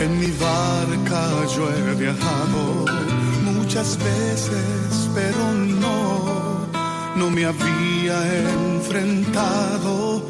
[0.00, 2.86] En mi barca yo he viajado
[3.44, 6.66] muchas veces, pero no,
[7.16, 8.18] no me había
[8.74, 10.22] enfrentado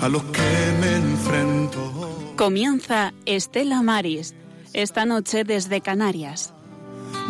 [0.00, 0.50] a lo que
[0.80, 2.34] me enfrento.
[2.36, 4.34] Comienza Estela Maris,
[4.72, 6.52] esta noche desde Canarias.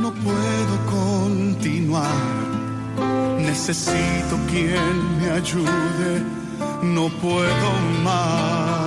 [0.00, 2.09] No puedo continuar,
[3.38, 6.22] necesito quien me ayude,
[6.82, 7.70] no puedo
[8.02, 8.82] más.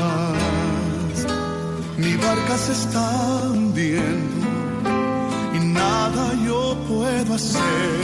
[1.98, 4.48] Mi barca se está hundiendo
[5.56, 8.02] y nada yo puedo hacer,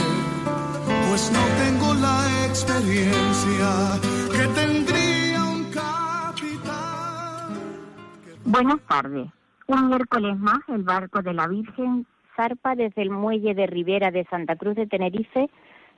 [1.08, 4.00] pues no tengo la experiencia
[4.32, 7.52] que tendría un capitán.
[8.46, 9.28] Buenas tardes.
[9.66, 14.24] Un miércoles más, el barco de la Virgen zarpa desde el muelle de Ribera de
[14.30, 15.50] Santa Cruz de Tenerife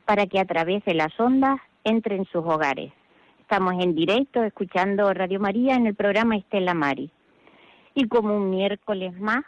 [0.04, 2.92] para que a través de las ondas entre en sus hogares.
[3.40, 7.12] Estamos en directo escuchando Radio María en el programa Estela Mari.
[7.94, 9.44] Y como un miércoles más,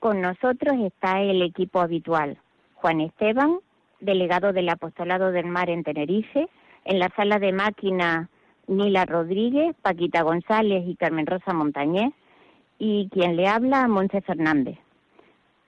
[0.00, 2.38] con nosotros está el equipo habitual.
[2.74, 3.58] Juan Esteban,
[4.00, 6.48] delegado del Apostolado del Mar en Tenerife,
[6.84, 8.28] en la sala de máquina
[8.66, 12.12] Nila Rodríguez, Paquita González y Carmen Rosa Montañez,
[12.78, 14.78] y quien le habla, Monse Fernández.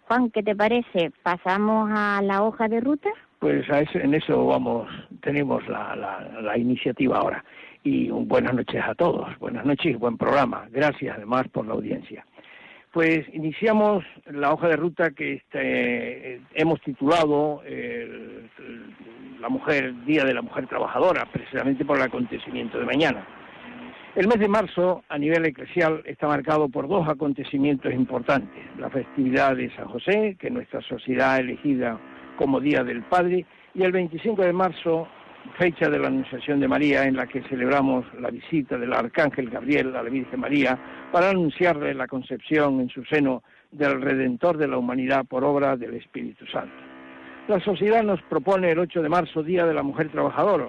[0.06, 1.12] Juan, ¿qué te parece?
[1.22, 3.08] ¿Pasamos a la hoja de ruta?
[3.38, 4.88] Pues en eso vamos,
[5.22, 5.94] tenemos la,
[6.42, 7.44] la iniciativa ahora
[7.82, 9.38] y buenas noches a todos.
[9.38, 10.66] Buenas noches y buen programa.
[10.70, 12.24] Gracias además por la audiencia.
[12.92, 17.62] Pues iniciamos la hoja de ruta que este, hemos titulado
[19.40, 23.26] la mujer Día de la Mujer Trabajadora, precisamente por el acontecimiento de mañana.
[24.16, 28.64] El mes de marzo, a nivel eclesial, está marcado por dos acontecimientos importantes.
[28.78, 32.00] La festividad de San José, que nuestra sociedad ha elegido
[32.36, 35.06] como Día del Padre, y el 25 de marzo,
[35.56, 39.94] fecha de la Anunciación de María en la que celebramos la visita del Arcángel Gabriel
[39.96, 40.78] a la Virgen María
[41.12, 45.94] para anunciarle la concepción en su seno del Redentor de la humanidad por obra del
[45.94, 46.74] Espíritu Santo.
[47.48, 50.68] La sociedad nos propone el 8 de marzo Día de la Mujer Trabajadora,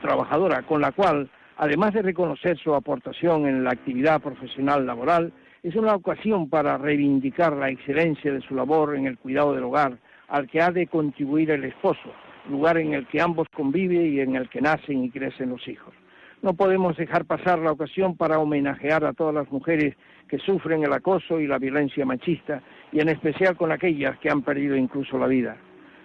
[0.00, 5.74] trabajadora con la cual, además de reconocer su aportación en la actividad profesional laboral, es
[5.74, 9.98] una ocasión para reivindicar la excelencia de su labor en el cuidado del hogar
[10.28, 12.12] al que ha de contribuir el esposo,
[12.48, 15.94] lugar en el que ambos conviven y en el que nacen y crecen los hijos.
[16.42, 19.94] No podemos dejar pasar la ocasión para homenajear a todas las mujeres
[20.26, 22.62] que sufren el acoso y la violencia machista,
[22.92, 25.56] y en especial con aquellas que han perdido incluso la vida.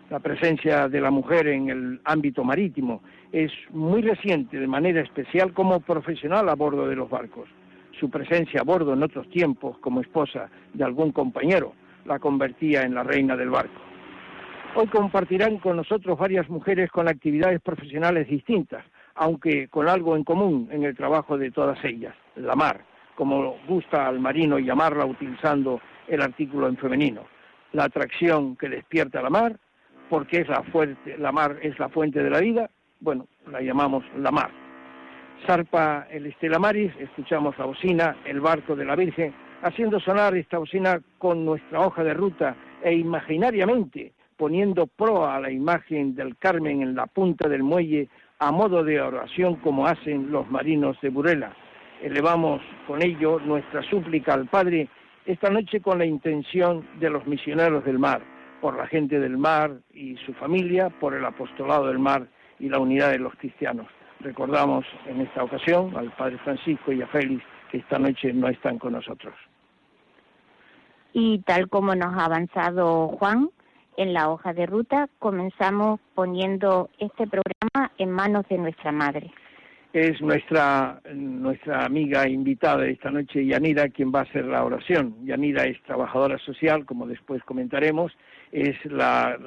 [0.10, 3.02] La presencia de la mujer en el ámbito marítimo
[3.32, 7.50] es muy reciente, de manera especial como profesional a bordo de los barcos.
[8.00, 11.74] Su presencia a bordo en otros tiempos como esposa de algún compañero
[12.06, 13.82] la convertía en la reina del barco.
[14.78, 18.84] Hoy compartirán con nosotros varias mujeres con actividades profesionales distintas,
[19.16, 22.84] aunque con algo en común en el trabajo de todas ellas, la mar,
[23.16, 27.22] como gusta al marino llamarla utilizando el artículo en femenino.
[27.72, 29.58] La atracción que despierta la mar,
[30.10, 32.70] porque es la, fuerte, la mar es la fuente de la vida,
[33.00, 34.52] bueno, la llamamos la mar.
[35.48, 40.58] Zarpa el Estela Maris, escuchamos la bocina, el barco de la Virgen, haciendo sonar esta
[40.58, 46.82] bocina con nuestra hoja de ruta e imaginariamente poniendo proa a la imagen del Carmen
[46.82, 48.10] en la punta del muelle
[48.40, 51.54] a modo de oración como hacen los marinos de Burela.
[52.02, 54.90] Elevamos con ello nuestra súplica al Padre
[55.26, 58.22] esta noche con la intención de los misioneros del mar,
[58.62, 62.28] por la gente del mar y su familia, por el apostolado del mar
[62.60, 63.88] y la unidad de los cristianos.
[64.20, 68.78] Recordamos en esta ocasión al Padre Francisco y a Félix que esta noche no están
[68.78, 69.34] con nosotros.
[71.14, 73.50] Y tal como nos ha avanzado Juan,
[73.98, 79.32] en la hoja de ruta, comenzamos poniendo este programa en manos de nuestra madre.
[79.94, 85.16] Es nuestra, nuestra amiga invitada esta noche, Yanira, quien va a hacer la oración.
[85.26, 88.12] Yanira es trabajadora social, como después comentaremos,
[88.52, 89.38] es la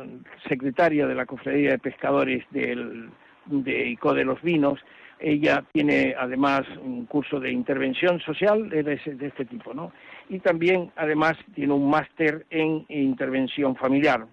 [0.48, 3.10] secretaria de la Cofradía de Pescadores del,
[3.44, 4.80] de ICO de los Vinos
[5.20, 9.92] ella tiene además un curso de intervención social de, este tipo, ¿no?
[10.28, 14.26] Y también además tiene un máster en intervención familiar.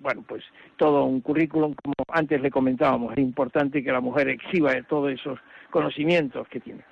[0.00, 0.42] bueno, pues
[0.76, 5.38] todo un currículum, como antes le comentábamos, es importante que la mujer exhiba todos esos
[5.70, 6.82] conocimientos que tiene.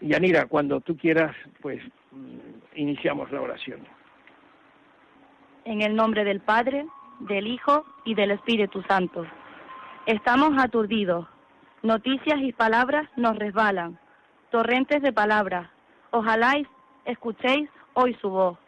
[0.00, 1.80] Yanira, cuando tú quieras, pues
[2.10, 3.80] mm, iniciamos la oración.
[5.64, 6.84] En el nombre del Padre,
[7.20, 9.24] del Hijo y del Espíritu Santo.
[10.06, 11.26] Estamos aturdidos
[11.82, 13.98] Noticias y palabras nos resbalan,
[14.52, 15.68] torrentes de palabras.
[16.12, 16.54] Ojalá
[17.04, 18.58] escuchéis hoy su voz.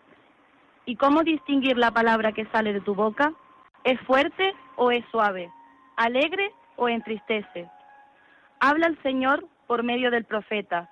[0.86, 3.32] ¿Y cómo distinguir la palabra que sale de tu boca?
[3.84, 5.50] ¿Es fuerte o es suave?
[5.96, 7.68] ¿Alegre o entristece?
[8.60, 10.90] Habla el Señor por medio del profeta.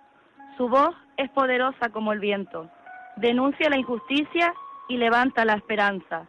[0.56, 2.70] Su voz es poderosa como el viento.
[3.16, 4.54] Denuncia la injusticia
[4.88, 6.26] y levanta la esperanza.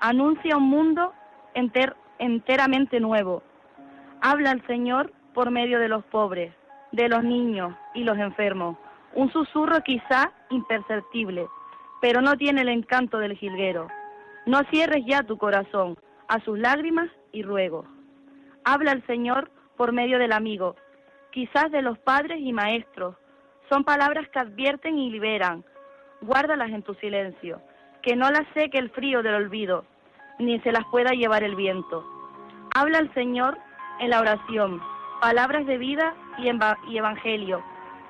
[0.00, 1.12] Anuncia un mundo
[2.18, 3.42] enteramente nuevo.
[4.20, 6.52] Habla al Señor por medio de los pobres,
[6.92, 8.76] de los niños y los enfermos.
[9.14, 11.48] Un susurro quizá imperceptible,
[12.00, 13.88] pero no tiene el encanto del jilguero.
[14.46, 15.96] No cierres ya tu corazón
[16.28, 17.86] a sus lágrimas y ruegos.
[18.64, 20.76] Habla al Señor por medio del amigo,
[21.32, 23.16] quizás de los padres y maestros.
[23.68, 25.64] Son palabras que advierten y liberan.
[26.20, 27.60] Guárdalas en tu silencio,
[28.02, 29.84] que no las seque el frío del olvido,
[30.38, 32.04] ni se las pueda llevar el viento.
[32.74, 33.58] Habla al Señor
[34.00, 34.80] en la oración,
[35.20, 37.62] palabras de vida y evangelio,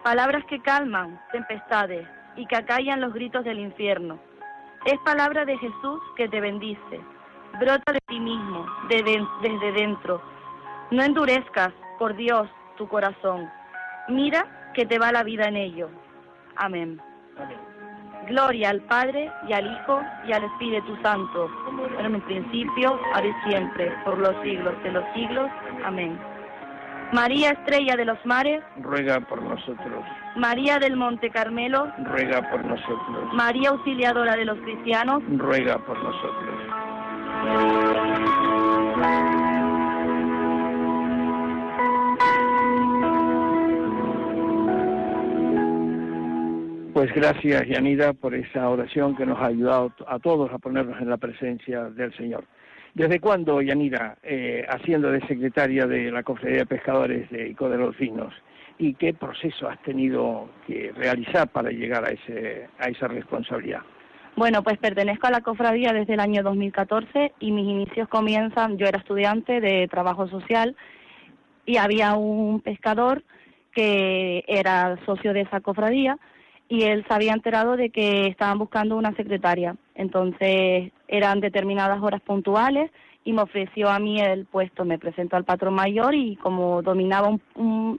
[0.02, 2.06] palabras que calman tempestades
[2.36, 4.18] y que acallan los gritos del infierno.
[4.84, 7.00] Es palabra de Jesús que te bendice.
[7.58, 10.22] Brota de ti mismo, desde dentro.
[10.90, 13.50] No endurezcas, por Dios, tu corazón.
[14.08, 15.88] Mira que te va la vida en ello.
[16.56, 17.00] Amén.
[18.28, 21.48] Gloria al Padre y al Hijo y al Espíritu Santo,
[21.98, 25.48] en un principio, ahora y siempre, por los siglos de los siglos.
[25.84, 26.18] Amén.
[27.12, 30.04] María Estrella de los Mares, ruega por nosotros.
[30.36, 33.32] María del Monte Carmelo, ruega por nosotros.
[33.32, 36.56] María Auxiliadora de los Cristianos, ruega por nosotros.
[46.92, 51.10] Pues gracias, Yanida, por esa oración que nos ha ayudado a todos a ponernos en
[51.10, 52.44] la presencia del Señor.
[52.96, 57.76] ¿Desde cuándo, Yanira, eh, haciendo de secretaria de la Cofradía de Pescadores de Ico de
[57.76, 58.32] los Vinos?
[58.78, 63.82] ¿Y qué proceso has tenido que realizar para llegar a, ese, a esa responsabilidad?
[64.34, 68.86] Bueno, pues pertenezco a la cofradía desde el año 2014 y mis inicios comienzan, yo
[68.86, 70.74] era estudiante de trabajo social
[71.66, 73.24] y había un pescador
[73.74, 76.16] que era socio de esa cofradía
[76.68, 79.76] y él se había enterado de que estaban buscando una secretaria.
[79.94, 82.90] Entonces eran determinadas horas puntuales
[83.24, 84.84] y me ofreció a mí el puesto.
[84.84, 87.36] Me presentó al patrón mayor y como dominaba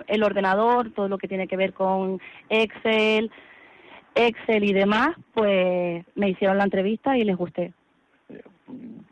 [0.08, 2.19] el ordenador, todo lo que tiene que ver con
[2.50, 3.31] Excel,
[4.16, 7.74] Excel y demás, pues me hicieron la entrevista y les gusté.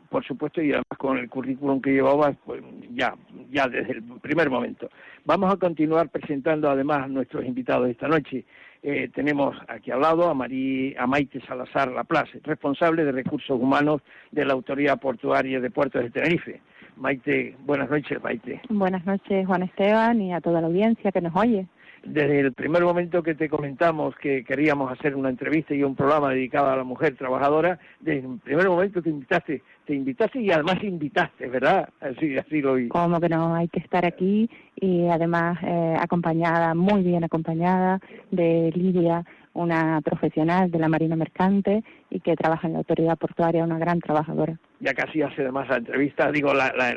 [0.08, 3.14] Por supuesto, y además con el currículum que llevabas, pues ya,
[3.50, 4.88] ya desde el primer momento.
[5.24, 8.44] Vamos a continuar presentando además a nuestros invitados esta noche.
[8.82, 14.44] Eh, tenemos aquí al lado a, a Maite Salazar Laplace, responsable de recursos humanos de
[14.44, 16.60] la Autoridad Portuaria de Puertos de Tenerife.
[16.96, 18.60] Maite, buenas noches, Maite.
[18.68, 21.66] Buenas noches, Juan Esteban, y a toda la audiencia que nos oye
[22.06, 26.30] desde el primer momento que te comentamos que queríamos hacer una entrevista y un programa
[26.30, 30.82] dedicado a la mujer trabajadora, desde el primer momento te invitaste, te invitaste y además
[30.82, 31.88] invitaste, ¿verdad?
[32.00, 32.88] Así, así lo vi.
[32.88, 38.00] Como que no, hay que estar aquí y además eh, acompañada, muy bien acompañada
[38.30, 39.24] de Lidia,
[39.54, 44.00] una profesional de la Marina Mercante y que trabaja en la autoridad portuaria, una gran
[44.00, 44.58] trabajadora.
[44.78, 46.94] Ya casi hace además la entrevista, digo la, la,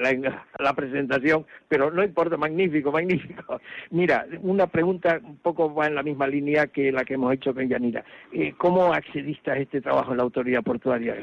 [0.59, 3.61] la, presentación, pero no importa, magnífico, magnífico.
[3.91, 7.53] Mira, una pregunta un poco va en la misma línea que la que hemos hecho
[7.53, 8.03] con Yanira.
[8.33, 11.15] Eh, ¿Cómo accediste a este trabajo en la autoridad portuaria?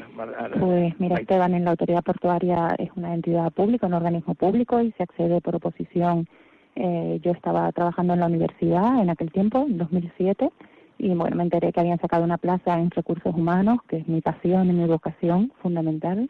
[0.59, 4.91] Pues mira, Esteban, en la autoridad portuaria es una entidad pública, un organismo público y
[4.93, 6.27] se accede por oposición.
[6.75, 10.49] Eh, yo estaba trabajando en la universidad en aquel tiempo, en 2007
[10.97, 14.21] y bueno, me enteré que habían sacado una plaza en recursos humanos, que es mi
[14.21, 16.29] pasión y mi vocación fundamental,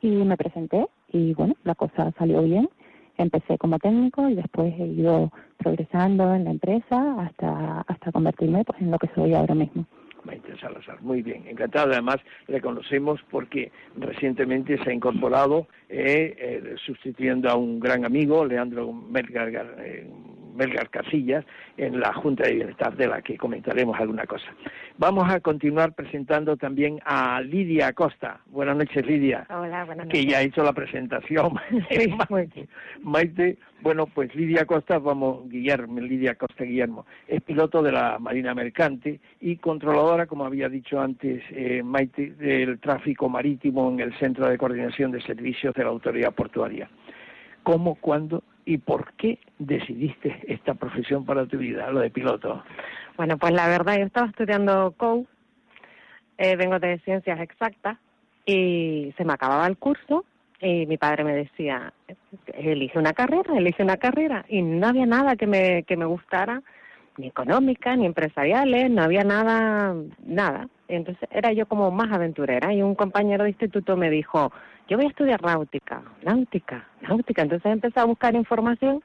[0.00, 2.68] y me presenté y bueno, la cosa salió bien.
[3.18, 8.80] Empecé como técnico y después he ido progresando en la empresa hasta hasta convertirme pues
[8.80, 9.86] en lo que soy ahora mismo.
[10.24, 11.92] Maite Salazar, muy bien, encantado.
[11.92, 12.16] Además,
[12.46, 18.92] le conocemos porque recientemente se ha incorporado, eh, eh, sustituyendo a un gran amigo, Leandro
[18.92, 20.08] Melgar, eh,
[20.54, 21.44] Melgar Casillas
[21.76, 24.46] en la Junta de Bienestar, de la que comentaremos alguna cosa.
[24.98, 28.40] Vamos a continuar presentando también a Lidia Acosta.
[28.46, 29.46] Buenas noches, Lidia.
[29.50, 30.20] Hola, buenas noches.
[30.20, 31.54] Que ya ha hecho la presentación.
[33.02, 38.54] Maite, bueno, pues Lidia Acosta, vamos, Guillermo, Lidia Acosta Guillermo, es piloto de la Marina
[38.54, 44.48] Mercante y controladora, como había dicho antes eh, Maite, del tráfico marítimo en el Centro
[44.48, 46.88] de Coordinación de Servicios de la Autoridad Portuaria.
[47.62, 52.62] ¿Cómo, cuándo y por qué decidiste esta profesión para tu vida, lo de piloto?
[53.16, 55.26] Bueno, pues la verdad, yo estaba estudiando COU,
[56.38, 57.98] eh, vengo de ciencias exactas
[58.46, 60.24] y se me acababa el curso
[60.60, 61.92] y mi padre me decía,
[62.54, 66.62] elige una carrera, elige una carrera y no había nada que me, que me gustara,
[67.18, 70.68] ni económica, ni empresariales, no había nada, nada.
[70.88, 74.52] Entonces era yo como más aventurera y un compañero de instituto me dijo,
[74.88, 77.42] yo voy a estudiar náutica, náutica, náutica.
[77.42, 79.02] Entonces empecé a buscar información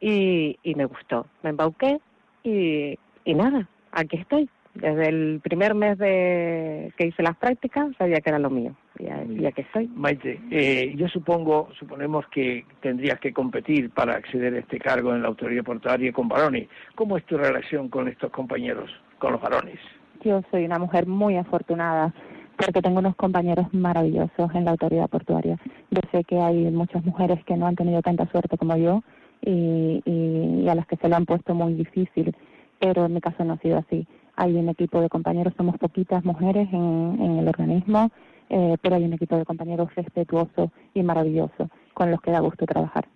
[0.00, 2.00] y, y me gustó, me embauqué
[2.42, 4.48] y, y nada, aquí estoy.
[4.74, 9.46] Desde el primer mes de que hice las prácticas sabía que era lo mío y
[9.46, 9.88] aquí estoy.
[9.88, 15.22] Maite, eh, yo supongo, suponemos que tendrías que competir para acceder a este cargo en
[15.22, 16.68] la autoridad portuaria con varones.
[16.94, 19.78] ¿Cómo es tu relación con estos compañeros, con los varones?
[20.22, 22.12] Yo soy una mujer muy afortunada
[22.56, 25.58] porque tengo unos compañeros maravillosos en la autoridad portuaria.
[25.90, 29.02] Yo sé que hay muchas mujeres que no han tenido tanta suerte como yo
[29.42, 32.34] y, y a las que se lo han puesto muy difícil,
[32.78, 34.06] pero en mi caso no ha sido así
[34.36, 38.10] hay un equipo de compañeros, somos poquitas mujeres en, el organismo,
[38.50, 42.66] eh, pero hay un equipo de compañeros respetuoso y maravilloso con los que da gusto
[42.66, 43.06] trabajar.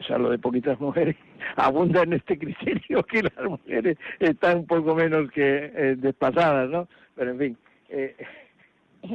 [0.00, 1.16] O sea, lo de poquitas mujeres
[1.56, 6.88] abunda en este criterio que las mujeres están un poco menos que eh, despasadas, ¿no?
[7.14, 7.56] Pero en fin.
[7.88, 8.16] Eh,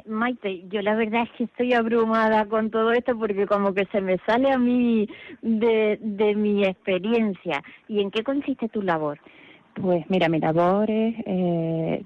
[0.05, 4.01] Maite, yo la verdad es que estoy abrumada con todo esto porque como que se
[4.01, 5.07] me sale a mí
[5.41, 7.63] de, de mi experiencia.
[7.87, 9.19] ¿Y en qué consiste tu labor?
[9.81, 12.03] Pues mira, mi labor es, eh,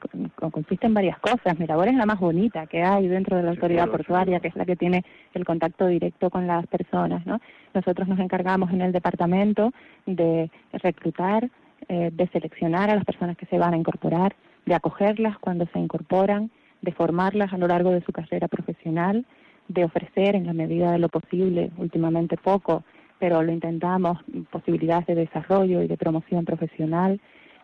[0.51, 1.57] consiste en varias cosas.
[1.57, 4.55] Mi labor es la más bonita que hay dentro de la autoridad portuaria, que es
[4.55, 7.25] la que tiene el contacto directo con las personas.
[7.25, 7.39] ¿no?
[7.73, 9.71] Nosotros nos encargamos en el departamento
[10.05, 11.50] de reclutar,
[11.88, 14.35] eh, de seleccionar a las personas que se van a incorporar,
[14.65, 19.25] de acogerlas cuando se incorporan, de formarlas a lo largo de su carrera profesional,
[19.67, 22.83] de ofrecer en la medida de lo posible, últimamente poco,
[23.19, 24.17] pero lo intentamos,
[24.50, 27.19] posibilidades de desarrollo y de promoción profesional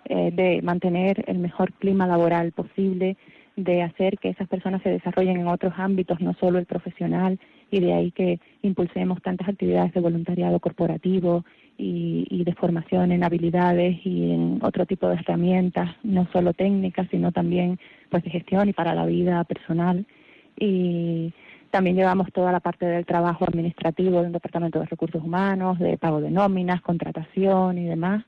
[0.05, 3.17] eh, de mantener el mejor clima laboral posible,
[3.57, 7.39] de hacer que esas personas se desarrollen en otros ámbitos, no solo el profesional,
[7.71, 11.43] y de ahí que impulsemos tantas actividades de voluntariado corporativo
[11.77, 17.31] y, de formación en habilidades y en otro tipo de herramientas, no solo técnicas, sino
[17.31, 17.77] también
[18.09, 20.05] pues de gestión y para la vida personal.
[20.57, 21.33] Y
[21.71, 26.21] también llevamos toda la parte del trabajo administrativo del Departamento de Recursos Humanos, de pago
[26.21, 28.23] de nóminas, contratación y demás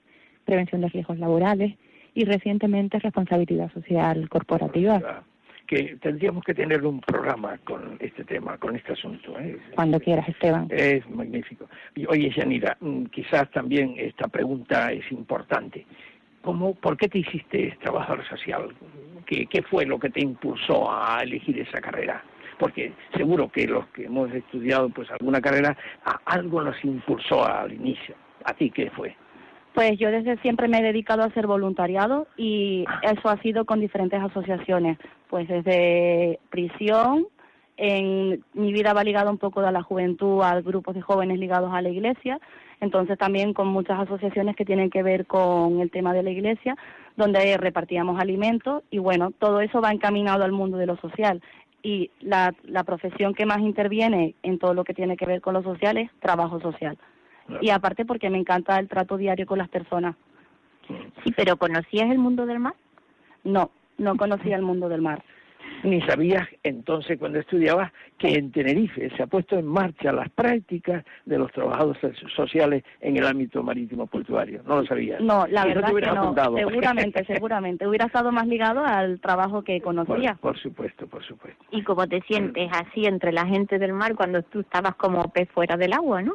[0.50, 1.75] prevención de riesgos laborales
[2.13, 5.24] y recientemente responsabilidad social corporativa.
[5.68, 9.39] Que tendríamos que tener un programa con este tema, con este asunto.
[9.39, 9.60] ¿eh?
[9.75, 10.68] Cuando quieras, Esteban.
[10.72, 11.70] Es magnífico.
[12.08, 15.86] Oye, Yanira, mm, quizás también esta pregunta es importante.
[16.42, 18.74] ¿Cómo, ¿Por qué te hiciste trabajador social?
[19.28, 22.24] ¿Qué, ¿Qué fue lo que te impulsó a elegir esa carrera?
[22.60, 25.75] porque seguro que los que hemos estudiado pues alguna carrera,
[26.25, 28.16] algo nos impulsó al inicio.
[28.44, 29.16] ¿A ti qué fue?
[29.79, 33.79] Pues yo desde siempre me he dedicado a hacer voluntariado y eso ha sido con
[33.79, 34.98] diferentes asociaciones,
[35.29, 37.27] pues desde prisión,
[37.77, 41.74] en mi vida va ligada un poco a la juventud, a grupos de jóvenes ligados
[41.74, 42.41] a la iglesia,
[42.81, 46.75] entonces también con muchas asociaciones que tienen que ver con el tema de la iglesia,
[47.15, 51.41] donde repartíamos alimentos y bueno, todo eso va encaminado al mundo de lo social.
[51.83, 55.53] Y la, la profesión que más interviene en todo lo que tiene que ver con
[55.53, 56.98] lo social es trabajo social
[57.62, 60.15] y aparte porque me encanta el trato diario con las personas.
[61.24, 62.74] Sí, pero ¿conocías el mundo del mar?
[63.44, 65.24] No, no conocía el mundo del mar.
[65.84, 71.06] Ni sabías entonces cuando estudiabas que en Tenerife se ha puesto en marcha las prácticas
[71.25, 72.01] de los trabajadores
[72.36, 74.62] sociales en el ámbito marítimo portuario.
[74.65, 75.22] No lo sabías.
[75.22, 76.36] No, la verdad que no.
[76.58, 77.88] Seguramente, seguramente.
[77.88, 80.34] Hubiera estado más ligado al trabajo que conocía.
[80.34, 81.63] Por, por, supuesto, por supuesto.
[81.72, 85.50] ¿Y cómo te sientes así entre la gente del mar cuando tú estabas como pez
[85.51, 86.34] fuera del agua, no?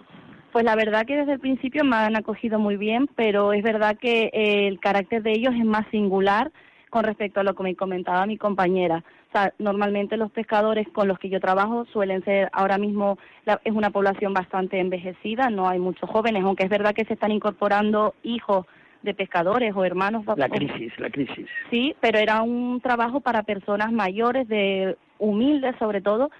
[0.54, 3.96] Pues la verdad que desde el principio me han acogido muy bien, pero es verdad
[4.00, 6.52] que eh, el carácter de ellos es más singular
[6.90, 9.02] con respecto a lo que me comentaba mi compañera.
[9.30, 13.18] O sea, normalmente los pescadores con los que yo trabajo suelen ser, ahora mismo
[13.64, 17.32] es una población bastante envejecida, no hay muchos jóvenes, aunque es verdad que se están
[17.32, 18.64] incorporando hijos
[19.02, 20.24] de pescadores o hermanos.
[20.36, 21.48] La crisis, la crisis.
[21.72, 26.30] Sí, pero era un trabajo para personas mayores, de humildes sobre todo,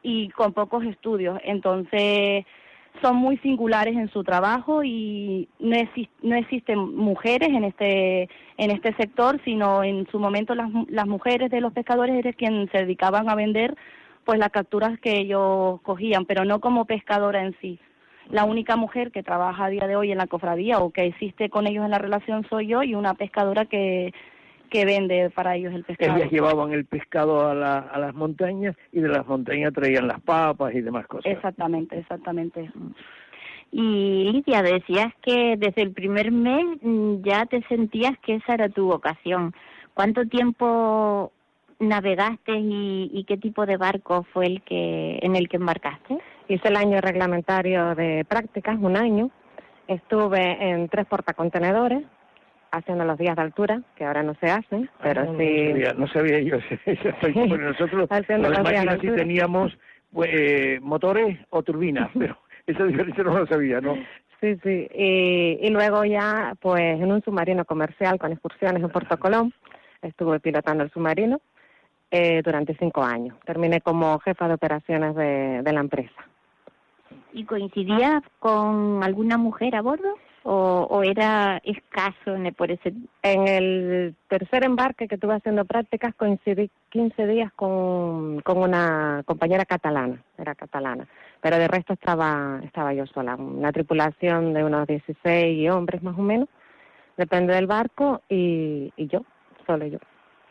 [0.00, 1.40] y con pocos estudios.
[1.42, 2.44] Entonces,
[3.02, 5.76] son muy singulares en su trabajo y no,
[6.22, 11.50] no existen mujeres en este en este sector, sino en su momento las, las mujeres
[11.50, 13.76] de los pescadores eran quienes se dedicaban a vender
[14.24, 17.78] pues las capturas que ellos cogían, pero no como pescadora en sí.
[18.30, 21.50] La única mujer que trabaja a día de hoy en la cofradía o que existe
[21.50, 24.14] con ellos en la relación soy yo y una pescadora que
[24.74, 26.16] que vende para ellos el pescado.
[26.16, 30.74] Ellas llevaban el pescado a, a las montañas y de las montañas traían las papas
[30.74, 31.30] y demás cosas.
[31.30, 32.72] Exactamente, exactamente.
[33.70, 38.68] Y Lidia, decías que desde el primer mes mm, ya te sentías que esa era
[38.68, 39.54] tu vocación.
[39.94, 41.30] ¿Cuánto tiempo
[41.78, 46.18] navegaste y, y, qué tipo de barco fue el que en el que embarcaste?
[46.48, 49.30] Hice el año reglamentario de prácticas, un año.
[49.86, 52.02] Estuve en tres portacontenedores,
[52.76, 55.74] haciendo los días de altura, que ahora no se hacen, ah, pero sí...
[55.96, 56.56] No sabía, yo,
[57.58, 59.76] nosotros las máquinas sí teníamos
[60.12, 63.94] pues, eh, motores o turbinas, pero esa diferencia no lo sabía, ¿no?
[64.40, 69.18] Sí, sí, y, y luego ya, pues, en un submarino comercial con excursiones en Puerto
[69.18, 69.54] Colón,
[70.02, 71.40] estuve pilotando el submarino
[72.10, 73.36] eh, durante cinco años.
[73.44, 76.14] Terminé como jefa de operaciones de, de la empresa.
[77.32, 80.14] ¿Y coincidía con alguna mujer a bordo?
[80.44, 86.14] O, era escaso en el, por ese en el tercer embarque que estuve haciendo prácticas
[86.14, 91.06] coincidí 15 días con, con una compañera catalana era catalana
[91.40, 96.22] pero de resto estaba estaba yo sola una tripulación de unos 16 hombres más o
[96.22, 96.48] menos
[97.16, 99.24] depende del barco y, y yo
[99.66, 99.98] solo yo.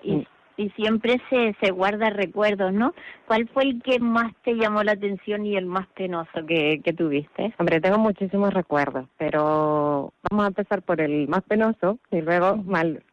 [0.02, 2.94] Y y siempre se, se guarda recuerdos, ¿no?
[3.28, 6.94] ¿Cuál fue el que más te llamó la atención y el más penoso que, que
[6.94, 7.54] tuviste?
[7.58, 13.04] Hombre, tengo muchísimos recuerdos, pero vamos a empezar por el más penoso y luego mal.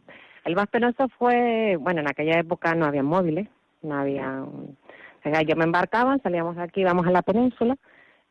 [0.44, 3.48] El más penoso fue, bueno, en aquella época no había móviles,
[3.82, 4.42] no había...
[4.42, 7.76] O sea, yo me embarcaba, salíamos de aquí, íbamos a la península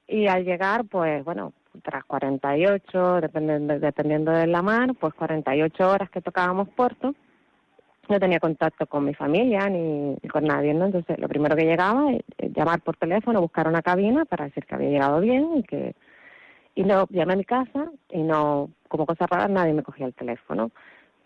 [0.08, 6.10] y al llegar, pues bueno, tras 48, dependiendo, dependiendo de la mar, pues 48 horas
[6.10, 7.14] que tocábamos puerto,
[8.10, 10.86] no tenía contacto con mi familia ni, con nadie, ¿no?
[10.86, 12.24] Entonces, lo primero que llegaba es
[12.54, 15.96] llamar por teléfono, buscar una cabina para decir que había llegado bien y que...
[16.76, 20.14] Y luego llamé a mi casa y no, como cosa rara, nadie me cogía el
[20.14, 20.72] teléfono.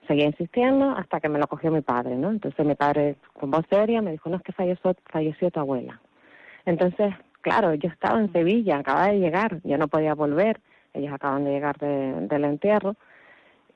[0.08, 2.32] Seguía insistiendo hasta que me lo cogió mi padre, ¿no?
[2.32, 6.02] Entonces mi padre, con voz seria, me dijo, no, es que falleció, falleció tu abuela.
[6.66, 10.60] Entonces, claro, yo estaba en Sevilla, acababa de llegar, yo no podía volver,
[10.94, 12.96] ellos acaban de llegar del entierro,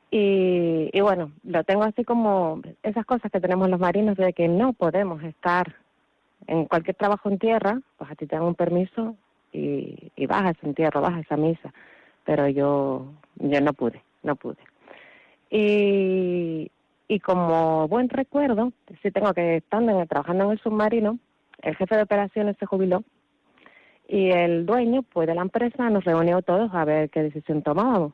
[0.09, 4.47] y, y bueno, lo tengo así como esas cosas que tenemos los marinos de que
[4.47, 5.75] no podemos estar
[6.47, 9.15] en cualquier trabajo en tierra, pues a ti te dan un permiso
[9.51, 11.73] y, y vas a ese entierro, vas a misa,
[12.23, 14.57] pero yo, yo no pude, no pude.
[15.49, 16.71] Y,
[17.07, 18.71] y como buen recuerdo,
[19.01, 21.19] sí tengo que estando trabajando en el submarino,
[21.61, 23.03] el jefe de operaciones se jubiló
[24.07, 28.13] y el dueño pues de la empresa nos reunió todos a ver qué decisión tomábamos.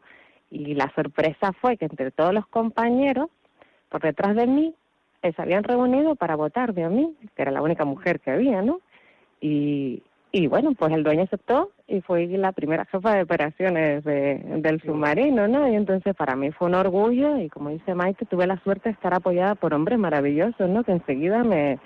[0.54, 3.30] Y la sorpresa fue que entre todos los compañeros,
[3.90, 4.76] por detrás de mí,
[5.24, 8.80] se habían reunido para votar de mí, que era la única mujer que había, ¿no?
[9.42, 14.44] Y, y bueno, pues el dueño aceptó y fue la primera jefa de operaciones de,
[14.58, 15.68] del submarino, ¿no?
[15.68, 18.94] Y entonces para mí fue un orgullo y como dice Mike, tuve la suerte de
[18.94, 20.84] estar apoyada por hombres maravillosos, ¿no?
[20.84, 21.80] Que enseguida me,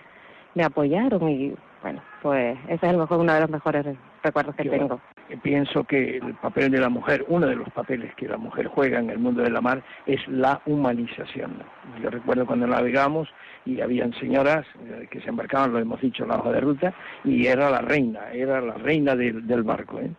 [0.56, 1.56] me apoyaron y
[1.88, 3.86] bueno, pues ese es el mejor, uno de los mejores
[4.22, 5.00] recuerdos que tengo.
[5.42, 9.00] Pienso que el papel de la mujer, uno de los papeles que la mujer juega
[9.00, 11.64] en el mundo de la mar es la humanización.
[12.02, 13.30] Yo recuerdo cuando navegamos
[13.66, 17.48] y habían señoras eh, que se embarcaban, lo hemos dicho, la hoja de ruta, y
[17.48, 20.00] era la reina, era la reina del, del barco.
[20.00, 20.12] ¿eh?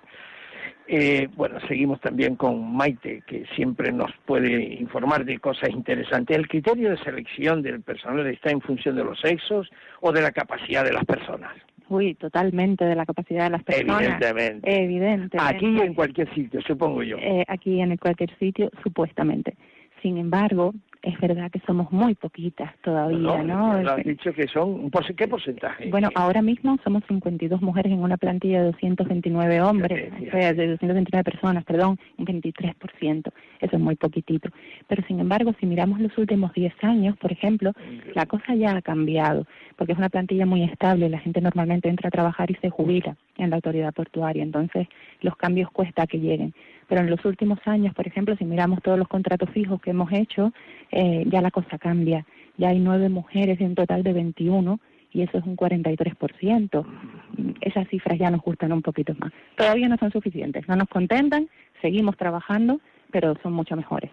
[0.90, 6.35] Eh, bueno, seguimos también con Maite, que siempre nos puede informar de cosas interesantes.
[6.35, 9.68] ¿El criterio de selección del personal está en función de los sexos
[10.01, 11.53] o de la capacidad de las personas?
[11.90, 14.01] Uy, totalmente de la capacidad de las personas.
[14.03, 14.83] Evidentemente.
[14.83, 15.38] Evidentemente.
[15.40, 17.18] Aquí y en cualquier sitio, supongo yo.
[17.18, 19.57] Eh, aquí en cualquier sitio, supuestamente.
[20.01, 23.82] Sin embargo, es verdad que somos muy poquitas todavía, ¿no?
[23.82, 23.90] ¿no?
[23.90, 25.90] has dicho que son, ¿qué porcentaje?
[25.90, 30.66] Bueno, ahora mismo somos 52 mujeres en una plantilla de 229 hombres, o sea, de
[30.68, 34.50] 229 personas, perdón, un 23%, eso es muy poquitito.
[34.88, 37.72] Pero sin embargo, si miramos los últimos 10 años, por ejemplo,
[38.14, 42.08] la cosa ya ha cambiado, porque es una plantilla muy estable, la gente normalmente entra
[42.08, 44.88] a trabajar y se jubila en la autoridad portuaria, entonces
[45.20, 46.52] los cambios cuesta que lleguen.
[46.88, 50.11] Pero en los últimos años, por ejemplo, si miramos todos los contratos fijos que hemos
[50.12, 50.53] hecho,
[50.90, 52.24] eh, ya la cosa cambia.
[52.57, 54.81] Ya hay nueve mujeres en un total de 21
[55.12, 56.87] y eso es un 43%.
[57.61, 59.33] Esas cifras ya nos gustan un poquito más.
[59.57, 61.48] Todavía no son suficientes, no nos contentan,
[61.81, 64.11] seguimos trabajando, pero son mucho mejores.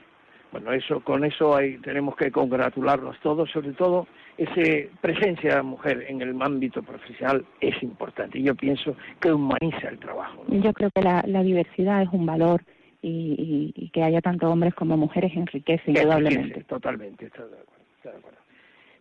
[0.55, 5.63] Bueno, eso, con eso hay, tenemos que congratularnos todos, sobre todo esa presencia de la
[5.63, 8.41] mujer en el ámbito profesional es importante.
[8.41, 10.45] Yo pienso que humaniza el trabajo.
[10.47, 12.63] Yo creo que la, diversidad es un valor
[13.01, 16.63] y, que haya tanto hombres como mujeres enriquece indudablemente.
[16.63, 18.39] totalmente, estoy de acuerdo.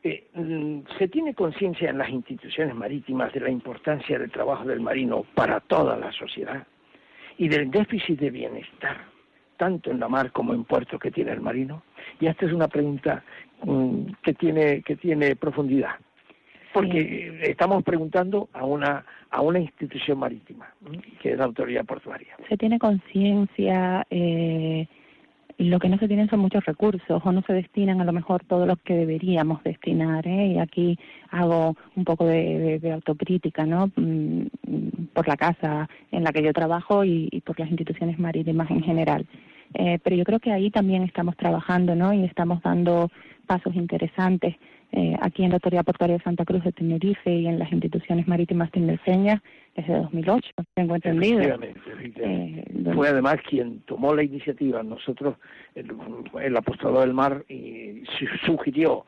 [0.03, 4.81] Eh, mm, ¿Se tiene conciencia en las instituciones marítimas de la importancia del trabajo del
[4.81, 6.67] marino para toda la sociedad
[7.39, 9.14] y del déficit de bienestar
[9.57, 11.83] tanto en la mar como en puerto que tiene el marino?
[12.21, 13.23] Y esta es una pregunta
[13.63, 15.97] mm, que tiene que tiene profundidad,
[16.73, 20.73] porque estamos preguntando a una a una institución marítima,
[21.21, 22.37] que es la autoridad portuaria.
[22.49, 24.07] Se tiene conciencia.
[24.11, 24.87] Eh,
[25.59, 28.45] lo que no se tienen son muchos recursos o no se destinan a lo mejor
[28.45, 30.27] todo lo que deberíamos destinar.
[30.27, 30.49] ¿eh?
[30.49, 30.99] Y aquí
[31.31, 33.91] hago un poco de, autocrítica ¿no?
[33.97, 34.47] Mm,
[35.13, 39.27] por la casa en la que yo trabajo y, por las instituciones marítimas en general.
[39.75, 42.13] Eh, pero yo creo que ahí también estamos trabajando ¿no?
[42.13, 43.11] y estamos dando
[43.47, 44.57] pasos interesantes
[44.93, 48.29] eh, aquí en la Autoridad Portuaria de Santa Cruz de Tenerife y en las instituciones
[48.29, 49.41] marítimas tinerfeñas
[49.75, 51.41] desde 2008, tengo entendido.
[51.43, 55.37] Eh, Fue además quien tomó la iniciativa, nosotros,
[55.75, 55.93] el,
[56.41, 58.05] el apostador del mar, y
[58.47, 59.05] sugirió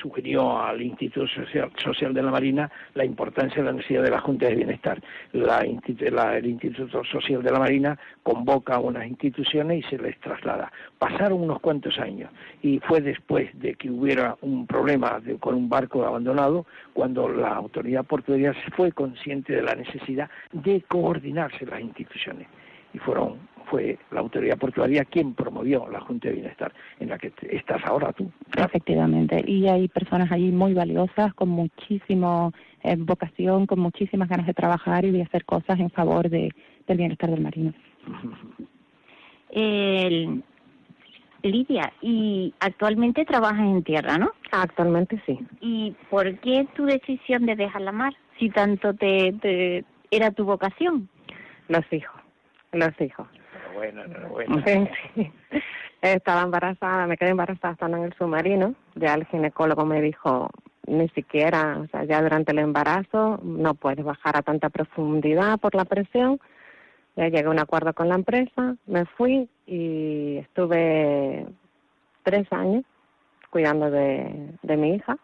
[0.00, 1.26] sugirió al Instituto
[1.82, 5.00] Social, de la Marina la importancia de la necesidad de la Junta de Bienestar.
[5.32, 10.72] el Instituto Social de la Marina convoca a unas instituciones y se les traslada.
[10.98, 12.30] Pasaron unos cuantos años
[12.62, 18.04] y fue después de que hubiera un problema con un barco abandonado cuando la autoridad
[18.04, 22.48] portuaria fue consciente de la necesidad de coordinarse las instituciones
[22.92, 23.38] y fueron
[23.70, 28.12] fue la autoridad portuaria quien promovió la Junta de Bienestar, en la que estás ahora
[28.12, 28.30] tú.
[28.56, 32.50] Efectivamente, y hay personas allí muy valiosas, con muchísima
[32.82, 36.50] eh, vocación, con muchísimas ganas de trabajar y de hacer cosas en favor de,
[36.86, 37.72] del bienestar del marino.
[41.40, 44.32] Lidia, y actualmente trabajas en tierra, ¿no?
[44.50, 45.38] Actualmente sí.
[45.60, 50.44] ¿Y por qué tu decisión de dejar la mar, si tanto te, te era tu
[50.44, 51.08] vocación?
[51.68, 52.20] Los hijos,
[52.72, 53.28] los hijos
[53.74, 54.62] bueno, bueno.
[56.02, 58.74] Estaba embarazada, me quedé embarazada estando en el submarino.
[58.94, 60.48] Ya el ginecólogo me dijo,
[60.86, 65.74] ni siquiera, o sea, ya durante el embarazo no puedes bajar a tanta profundidad por
[65.74, 66.38] la presión.
[67.16, 71.46] Ya llegué a un acuerdo con la empresa, me fui y estuve
[72.22, 72.84] tres años
[73.50, 75.18] cuidando de, de mi hija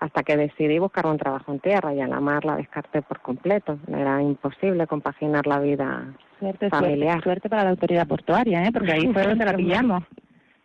[0.00, 3.20] hasta que decidí buscar un trabajo en tierra y a la mar la descarté por
[3.20, 3.78] completo.
[3.88, 7.22] Era imposible compaginar la vida suerte, familiar.
[7.22, 8.70] Suerte, para la autoridad portuaria, ¿eh?
[8.72, 10.04] porque ahí fue donde la pillamos.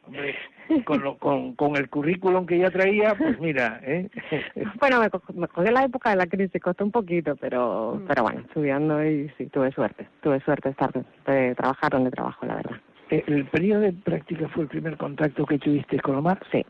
[0.06, 0.36] Hombre,
[0.84, 4.10] con, con, con, el currículum que ya traía, pues mira, ¿eh?
[4.80, 8.08] Bueno, me, me la época de la crisis, costó un poquito, pero mm.
[8.08, 10.08] pero bueno, estudiando y sí, tuve suerte.
[10.22, 10.92] Tuve suerte de, estar,
[11.26, 12.78] de trabajar donde trabajo, la verdad.
[13.10, 16.40] ¿El periodo de práctica fue el primer contacto que tuviste con la mar?
[16.52, 16.66] Sí.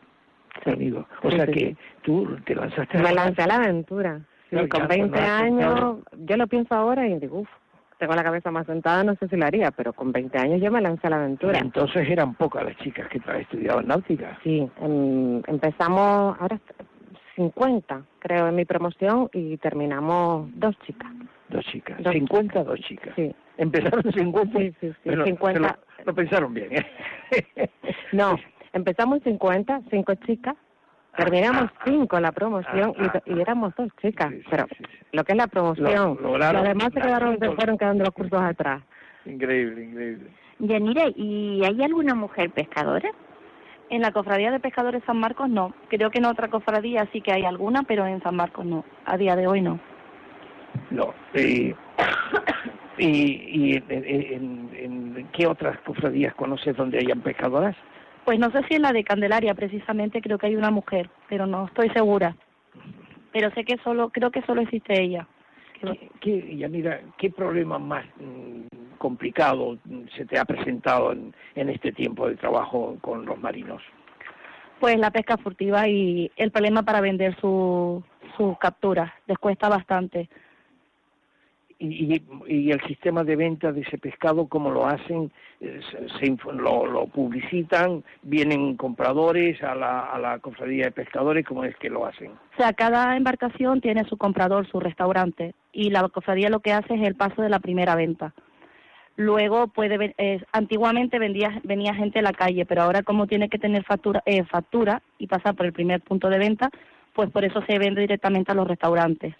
[0.66, 1.06] Amigo.
[1.22, 4.20] O sea que tú te lanzaste a Me lancé a la aventura.
[4.70, 7.48] con 20 años, yo lo pienso ahora y digo, uff,
[7.98, 10.70] tengo la cabeza más sentada, no sé si lo haría, pero con 20 años yo
[10.70, 11.58] me lancé a la aventura.
[11.58, 14.38] entonces eran pocas las chicas que estudiaban náutica.
[14.42, 16.60] Sí, em, empezamos, ahora
[17.36, 21.10] 50 creo en mi promoción y terminamos dos chicas.
[21.48, 23.14] Dos chicas, 50 dos chicas.
[23.16, 23.34] Sí.
[23.56, 24.58] Empezaron 50.
[24.58, 25.10] Sí, sí, sí.
[25.24, 25.78] 50.
[26.04, 26.70] Lo, pensaron bien.
[26.72, 27.70] ¿eh?
[28.12, 28.36] no,
[28.74, 30.56] empezamos 50, cinco chicas
[31.16, 34.66] Terminamos ah, cinco la promoción y, ah, y, éramos dos chicas, pero
[35.12, 38.40] lo que es la promoción, lo, los demás se quedaron, se fueron quedando los cursos
[38.40, 38.82] atrás.
[39.24, 40.30] Increíble, increíble.
[40.58, 43.08] Yanira, ¿y hay alguna mujer pescadora?
[43.90, 45.74] En la cofradía de pescadores San Marcos no.
[45.88, 48.84] Creo que en otra cofradía sí que hay alguna, pero en San Marcos no.
[49.04, 49.78] A día de hoy no.
[50.90, 51.14] No.
[51.34, 51.74] y,
[52.98, 57.76] y en, en, qué otras cofradías conoces donde hayan pescadoras?
[58.24, 61.46] Pues no sé si en la de Candelaria precisamente creo que hay una mujer, pero
[61.46, 62.34] no estoy segura.
[63.32, 65.26] Pero sé que solo, creo que solo existe ella.
[66.20, 69.76] ¿Qué, ya mira, qué problema más mm, complicado
[70.16, 73.82] se te ha presentado en, en este tiempo de trabajo con los marinos?
[74.80, 78.02] Pues la pesca furtiva y el problema para vender su,
[78.36, 79.12] sus capturas.
[79.26, 80.30] Les cuesta bastante
[81.78, 85.30] y, y, el sistema de venta de ese pescado, ¿cómo lo hacen?
[85.60, 88.04] Se, lo, publicitan?
[88.22, 91.46] ¿Vienen compradores a la, a la cofradía de pescadores?
[91.46, 92.32] ¿Cómo es que lo hacen?
[92.32, 96.94] O sea, cada embarcación tiene su comprador, su restaurante, y la cofradía lo que hace
[96.94, 98.34] es el paso de la primera venta.
[99.16, 103.58] Luego puede eh, antiguamente vendía, venía gente a la calle, pero ahora como tiene que
[103.58, 106.68] tener factura, eh, factura y pasar por el primer punto de venta,
[107.14, 109.34] pues por eso se vende directamente a los restaurantes.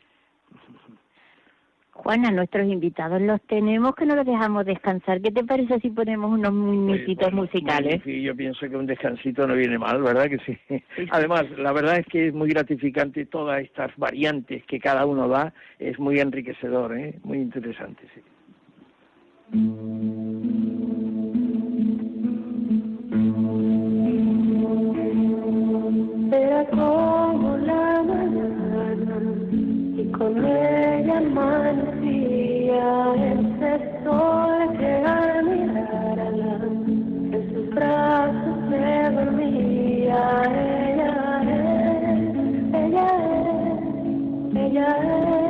[1.95, 5.21] Juana, nuestros invitados los tenemos que no los dejamos descansar.
[5.21, 8.03] ¿Qué te parece si ponemos unos minutitos musicales?
[8.05, 10.59] Sí, yo pienso que un descansito no viene mal, ¿verdad que sí?
[11.11, 15.55] Además, la verdad es que es muy gratificante todas estas variantes que cada uno da,
[15.79, 17.15] es muy enriquecedor, ¿eh?
[17.23, 18.21] muy interesante, sí.
[26.71, 27.54] como la y
[30.19, 32.85] con ella amanecía
[33.33, 33.73] ese
[34.05, 36.55] sol que al mirar a la
[37.33, 40.23] en sus brazos se dormía.
[40.53, 42.23] Ella es,
[42.75, 44.89] ella es, ella
[45.39, 45.44] es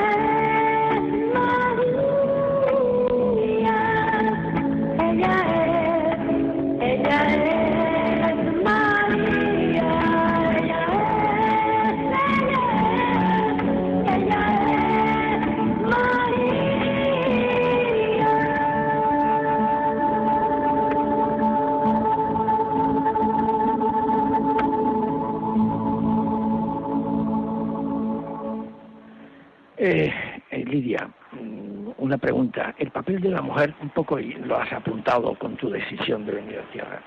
[32.11, 32.75] una pregunta.
[32.77, 36.59] El papel de la mujer, un poco lo has apuntado con tu decisión de venir
[36.59, 37.01] a tierra.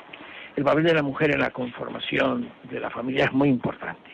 [0.57, 4.11] El papel de la mujer en la conformación de la familia es muy importante.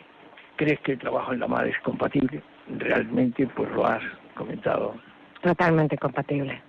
[0.57, 2.43] ¿Crees que el trabajo en la madre es compatible?
[2.77, 4.03] Realmente, pues lo has
[4.35, 4.95] comentado.
[5.41, 6.61] Totalmente compatible.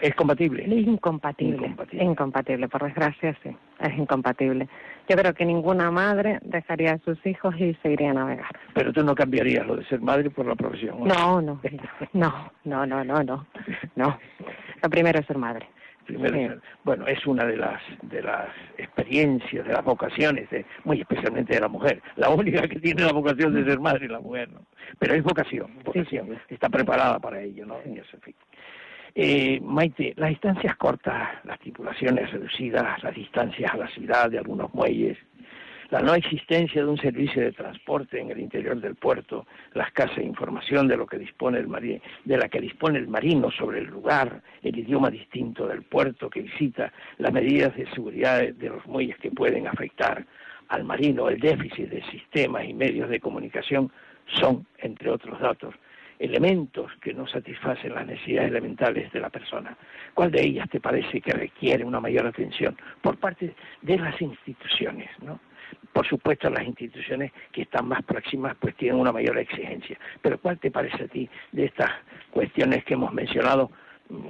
[0.00, 0.64] ¿Es compatible?
[0.64, 1.56] Incompatible.
[1.56, 2.04] Incompatible.
[2.04, 4.68] Incompatible, por desgracia sí, es incompatible.
[5.08, 8.50] Yo creo que ninguna madre dejaría a sus hijos y se iría a navegar.
[8.74, 10.98] Pero tú no cambiarías lo de ser madre por la profesión.
[11.04, 11.60] No, no,
[12.12, 13.46] no, no, no, no, no,
[13.94, 14.18] no.
[14.82, 15.66] Lo primero es ser madre.
[16.06, 16.60] Primero, Sí.
[16.84, 18.46] bueno, es una de las de las
[18.78, 22.00] experiencias, de las vocaciones, de- muy especialmente de la mujer.
[22.14, 24.60] La única que tiene la vocación de ser madre es la mujer, ¿no?
[25.00, 26.38] Pero es vocación, vocación.
[26.48, 27.76] Está preparada para ello, ¿no?
[27.84, 28.34] Y eso, en fin.
[29.18, 34.74] Eh, Maite, las distancias cortas, las tripulaciones reducidas, las distancias a la ciudad de algunos
[34.74, 35.16] muelles,
[35.88, 40.20] la no existencia de un servicio de transporte en el interior del puerto, la escasa
[40.20, 44.42] información de lo que dispone el de la que dispone el marino sobre el lugar,
[44.62, 49.16] el idioma distinto del puerto que visita, las medidas de seguridad de- de los muelles
[49.16, 50.26] que pueden afectar
[50.68, 53.90] al marino, el déficit de sistemas y medios de comunicación
[54.26, 55.74] son, entre otros datos,
[56.18, 59.76] elementos que no satisfacen las necesidades elementales de la persona.
[60.14, 65.10] ¿Cuál de ellas te parece que requiere una mayor atención por parte de las instituciones,
[65.22, 65.40] no?
[65.92, 69.98] Por supuesto, las instituciones que están más próximas pues tienen una mayor exigencia.
[70.22, 71.90] Pero ¿cuál te parece a ti de estas
[72.30, 73.70] cuestiones que hemos mencionado?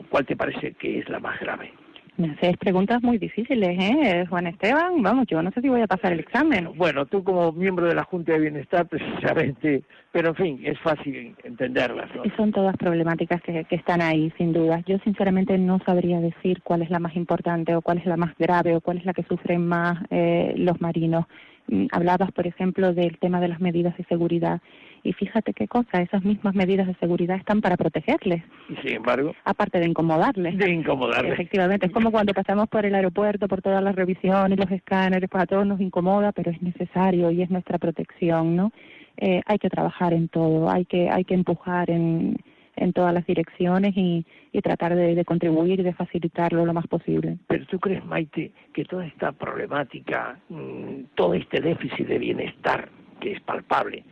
[0.09, 1.73] ¿Cuál te parece que es la más grave?
[2.17, 5.03] Me haces preguntas muy difíciles, ¿eh, Juan Esteban?
[5.03, 6.71] Vamos, yo no sé si voy a pasar el examen.
[6.75, 11.37] Bueno, tú como miembro de la Junta de Bienestar, precisamente, pero en fin, es fácil
[11.45, 12.25] entenderlas, ¿no?
[12.25, 14.83] Y son todas problemáticas que, que están ahí, sin duda.
[14.87, 18.35] Yo sinceramente no sabría decir cuál es la más importante o cuál es la más
[18.39, 21.27] grave o cuál es la que sufren más eh, los marinos.
[21.69, 24.61] Mm, Hablabas, por ejemplo, del tema de las medidas de seguridad.
[25.07, 29.35] Y fíjate qué cosa, esas mismas medidas de seguridad están para protegerles, Y sin embargo,
[29.45, 30.59] aparte de incomodarles.
[30.59, 31.35] de incomodarles.
[31.35, 35.45] Efectivamente, es como cuando pasamos por el aeropuerto, por todas las revisiones, los escáneres, pues
[35.45, 38.73] a todos nos incomoda, pero es necesario y es nuestra protección, ¿no?
[39.17, 42.37] Eh, hay que trabajar en todo, hay que hay que empujar en,
[42.75, 46.87] en todas las direcciones y, y tratar de, de contribuir y de facilitarlo lo más
[46.87, 47.39] posible.
[47.47, 52.89] Pero tú crees, Maite, que toda esta problemática, mm, todo este déficit de bienestar
[53.21, 54.05] que es palpable,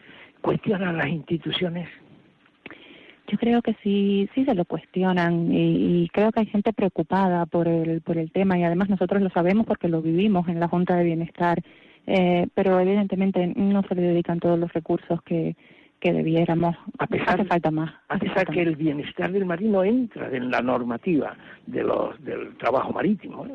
[0.45, 1.89] cuestiona las instituciones.
[3.29, 7.47] Yo creo que sí, sí se lo cuestionan y, y creo que hay gente preocupada
[7.47, 10.69] por el, por el tema y además nosotros lo sabemos porque lo vivimos en la
[10.69, 11.63] Junta de Bienestar,
[12.07, 15.57] eh, pero evidentemente no se le dedican todos los recursos que,
[16.01, 16.77] que debiéramos.
[16.99, 17.95] A pesar- Hace falta más.
[18.11, 21.35] A pesar falta que el bienestar del marino entra en la normativa
[21.67, 23.47] de los, del trabajo marítimo.
[23.47, 23.55] ¿eh?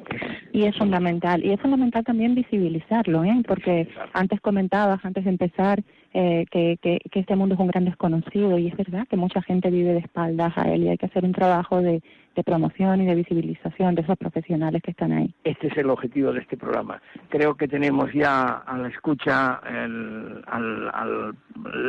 [0.52, 3.36] Y es fundamental, y es fundamental también visibilizarlo, ¿eh?
[3.48, 7.86] porque antes comentabas, antes de empezar, eh, que, que, que este mundo es un gran
[7.86, 11.06] desconocido, y es verdad que mucha gente vive de espaldas a él, y hay que
[11.06, 12.02] hacer un trabajo de,
[12.36, 15.34] de promoción y de visibilización de esos profesionales que están ahí.
[15.44, 17.02] Este es el objetivo de este programa.
[17.30, 21.36] Creo que tenemos ya a la escucha el- al, al,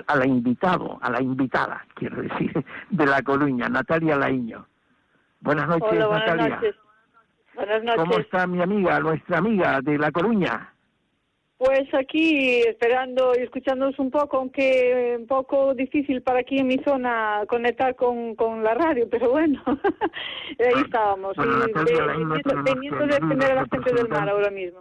[0.07, 2.53] a la invitado, a la invitada, quiero decir,
[2.91, 4.67] de La Coruña, Natalia Laiño.
[5.41, 6.57] Buenas noches, Hola, buenas Natalia.
[6.57, 6.75] noches.
[7.55, 7.97] Buenas noches.
[8.03, 10.73] ¿Cómo está mi amiga, nuestra amiga de La Coruña?
[11.63, 16.79] Pues aquí esperando y escuchándonos un poco, aunque un poco difícil para aquí en mi
[16.79, 19.63] zona conectar con, con la radio, pero bueno,
[20.59, 24.81] ahí estábamos, bueno, y Natalia, de- defender a la gente del mar ahora mismo.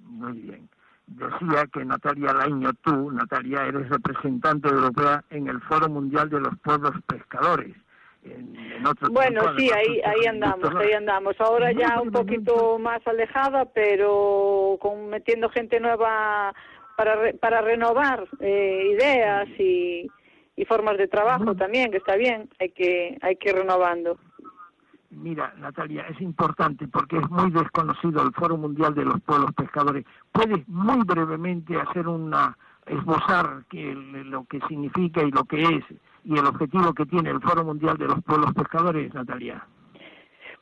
[0.00, 0.68] Muy bien.
[1.08, 6.58] Decía que Natalia Laiño, tú, Natalia, eres representante europea en el Foro Mundial de los
[6.60, 7.76] Pueblos Pescadores.
[8.24, 11.34] En, en otro Bueno, sí, ahí, ahí andamos, ahí andamos.
[11.40, 16.54] Ahora ya un poquito más alejada, pero con metiendo gente nueva
[16.96, 20.08] para re- para renovar eh, ideas y,
[20.54, 22.48] y formas de trabajo también, que está bien.
[22.60, 24.18] Hay que hay que ir renovando.
[25.10, 30.06] Mira, Natalia, es importante porque es muy desconocido el Foro Mundial de los Pueblos Pescadores.
[30.32, 32.56] ¿Puedes muy brevemente hacer una
[32.86, 35.84] esbozar que, lo que significa y lo que es
[36.24, 39.66] y el objetivo que tiene el Foro Mundial de los Pueblos Pescadores, Natalia?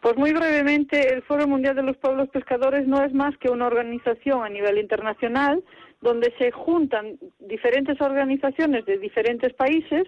[0.01, 3.67] Pues muy brevemente, el Foro Mundial de los Pueblos Pescadores no es más que una
[3.67, 5.63] organización a nivel internacional
[6.01, 10.05] donde se juntan diferentes organizaciones de diferentes países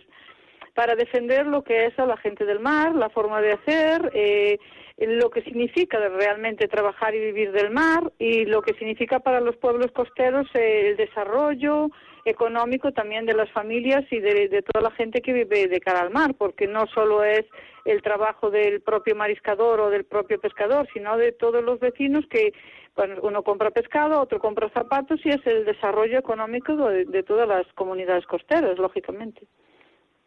[0.75, 4.59] para defender lo que es a la gente del mar, la forma de hacer, eh,
[4.99, 9.57] lo que significa realmente trabajar y vivir del mar y lo que significa para los
[9.57, 11.91] pueblos costeros el desarrollo
[12.25, 16.11] económico también de las familias y de, toda la gente que vive de cara al
[16.11, 17.45] mar, porque no solo es
[17.85, 22.53] el trabajo del propio mariscador o del propio pescador, sino de todos los vecinos que
[22.95, 27.67] bueno, uno compra pescado, otro compra zapatos y es el desarrollo económico de todas las
[27.73, 29.47] comunidades costeras, lógicamente.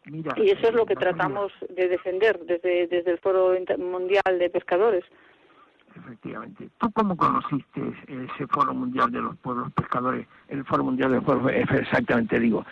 [0.06, 4.50] Mira, y eso es lo que tratamos de defender desde, desde el Foro Mundial de
[4.50, 5.04] Pescadores.
[5.96, 6.70] Efectivamente.
[6.78, 10.28] ¿Tú cómo conociste ese Foro Mundial de los Pueblos Pescadores?
[10.50, 12.66] El Foro Mundial de los Pueblos, exactamente digo,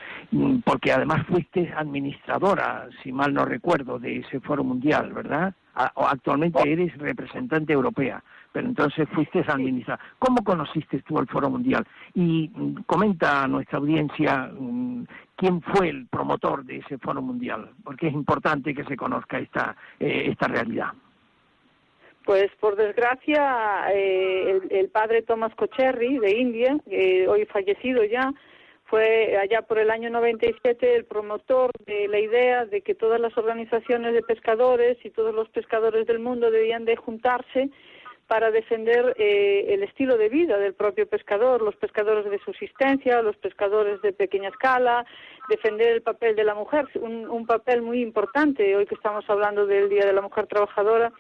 [0.65, 5.53] porque además fuiste administradora, si mal no recuerdo, de ese Foro Mundial, ¿verdad?
[5.73, 8.21] Actualmente eres representante europea,
[8.53, 10.01] pero entonces fuiste administradora.
[10.19, 11.85] ¿Cómo conociste tú el Foro Mundial?
[12.13, 17.71] Y mm, comenta a nuestra audiencia mm, quién fue el promotor de ese Foro Mundial,
[17.83, 20.93] porque es importante que se conozca esta, eh, esta realidad.
[22.23, 28.31] Pues por desgracia, eh, el, el, padre Thomas Cocherry de India, eh, hoy fallecido ya,
[28.85, 33.35] fue allá por el año 97 el promotor de la idea de que todas las
[33.37, 37.71] organizaciones de pescadores y todos los pescadores del mundo debían de juntarse
[38.33, 43.37] para defender eh, el estilo de vida del propio pescador, los pescadores de subsistencia, los
[43.37, 45.05] pescadores de pequeña escala,
[45.49, 49.67] defender el papel de la mujer, un, un papel muy importante hoy que estamos hablando
[49.67, 51.13] del Día de la Mujer Trabajadora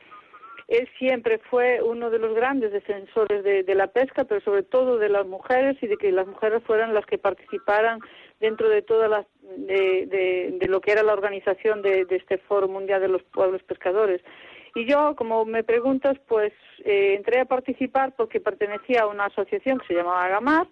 [0.67, 5.09] él siempre fue uno de los grandes defensores de, la pesca, pero sobre todo de
[5.09, 7.99] las mujeres y de que las mujeres fueran las que participaran
[8.39, 9.25] dentro de todas las
[9.57, 13.61] de, de, de lo que era la organización de, este Foro Mundial de los Pueblos
[13.63, 14.21] Pescadores.
[14.75, 16.51] Y yo, como me preguntas, pues
[16.83, 20.67] eh, entré a participar porque pertenecía a una asociación que se llamaba Gamar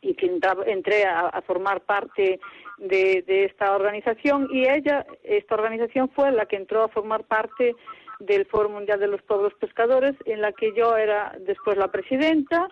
[0.00, 0.30] y que
[0.66, 2.40] entré a, a formar parte
[2.78, 7.74] de, esta organización y ella, esta organización fue la que entró a formar parte
[8.18, 12.68] del Foro Mundial de los Pueblos Pescadores, en la que yo era después la presidenta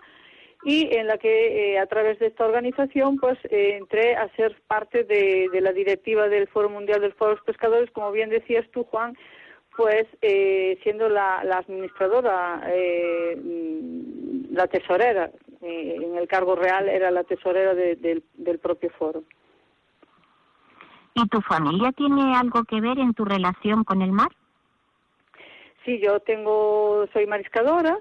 [0.63, 4.61] y en la que eh, a través de esta organización pues eh, entré a ser
[4.67, 8.69] parte de, de, la directiva del Foro Mundial de los Pueblos Pescadores, como bien decías
[8.71, 9.17] tú, Juan,
[9.75, 12.61] pues eh, siendo la, la administradora,
[14.51, 15.31] la tesorera,
[15.61, 19.23] en el cargo real era la tesorera de, de, del propio foro.
[21.13, 24.29] ¿Y tu familia tiene algo que ver en tu relación con el mar?
[25.85, 27.97] Sí, yo tengo, soy mariscadora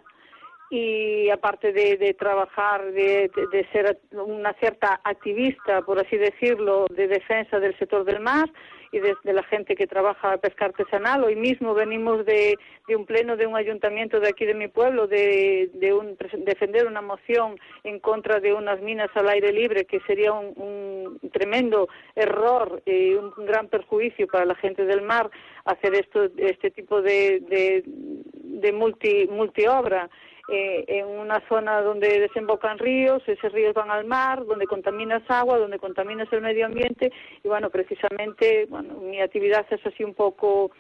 [0.71, 6.87] y aparte de, de trabajar, de, de, de, ser una cierta activista, por así decirlo,
[6.91, 8.51] de defensa del sector del mar
[8.93, 13.07] y de, de la gente que trabaja pesca artesanal, hoy mismo venimos de, de un
[13.07, 17.57] pleno de un ayuntamiento de aquí de mi pueblo de, de un, defender una moción
[17.85, 23.15] en contra de unas minas al aire libre, que sería un, un tremendo error y
[23.15, 25.31] un gran perjuicio para la gente del mar
[25.65, 30.09] hacer esto, este tipo de, de, de multi, multiobra
[30.53, 35.59] eh, en una zona donde desembocan ríos, esos ríos van al mar, donde contaminas agua,
[35.59, 37.13] donde contaminas el medio ambiente
[37.45, 40.73] y bueno, precisamente bueno, mi actividad es así un poco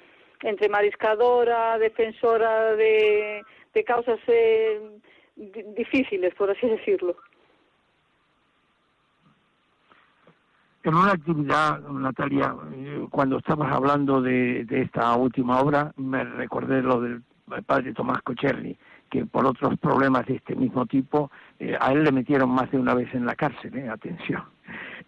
[0.42, 3.44] entre mariscadora, defensora de,
[3.86, 4.80] causas eh,
[5.36, 7.16] difíciles, por así decirlo.
[10.82, 16.82] En una actividad, Natalia, eh, cuando estabas hablando de, de esta última obra, me recordé
[16.82, 17.22] lo del
[17.66, 18.76] padre Tomás Cocherni,
[19.10, 22.78] que por otros problemas de este mismo tipo, eh, a él le metieron más de
[22.78, 24.42] una vez en la cárcel, eh, atención.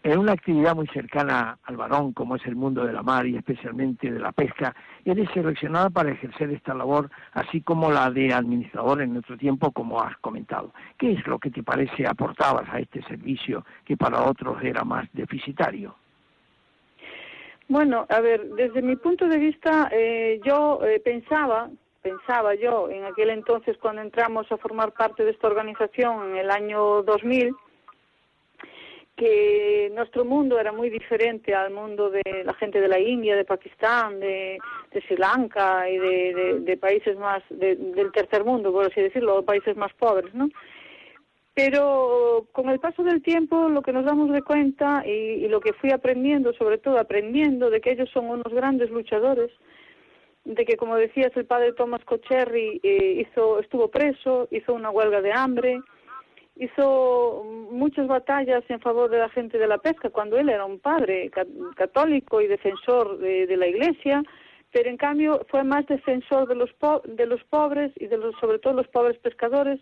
[0.03, 3.37] En una actividad muy cercana al varón, como es el mundo de la mar y
[3.37, 4.75] especialmente de la pesca,
[5.05, 10.03] eres seleccionada para ejercer esta labor, así como la de administrador en nuestro tiempo, como
[10.03, 10.73] has comentado.
[10.99, 15.09] ¿Qué es lo que te parece aportabas a este servicio que para otros era más
[15.13, 15.95] deficitario?
[17.69, 21.71] Bueno, a ver, desde mi punto de vista, eh, yo eh, pensaba
[22.03, 26.51] pensaba yo en aquel entonces cuando entramos a formar parte de esta organización en el
[26.51, 27.55] año 2000
[29.17, 33.45] que nuestro mundo era muy diferente al mundo de la gente de la India, de
[33.45, 34.59] Pakistán, de,
[34.91, 39.77] Sri Lanka y de, de, países más de, del tercer mundo, por así decirlo, países
[39.77, 40.49] más pobres, ¿no?
[41.55, 45.61] Pero con el paso del tiempo lo que nos damos de cuenta y, y lo
[45.61, 49.51] que fui aprendiendo, sobre todo aprendiendo de que ellos son unos grandes luchadores,
[50.45, 55.20] de que, como decías, el padre Thomas Cocherry eh, hizo, estuvo preso, hizo una huelga
[55.22, 55.80] de hambre,
[56.57, 60.78] hizo muchas batallas en favor de la gente de la pesca cuando él era un
[60.78, 64.22] padre ca- católico y defensor de, de la Iglesia,
[64.70, 68.34] pero en cambio fue más defensor de los po- de los pobres y de los
[68.40, 69.80] sobre todo los pobres pescadores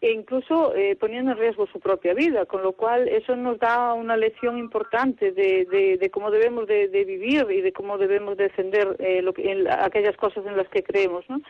[0.00, 3.92] e incluso eh, poniendo en riesgo su propia vida, con lo cual eso nos da
[3.92, 8.96] una lección importante de, de, cómo debemos de, de vivir y de cómo debemos defender
[8.98, 11.40] eh, lo que, en la- aquellas cosas en las que creemos, ¿no?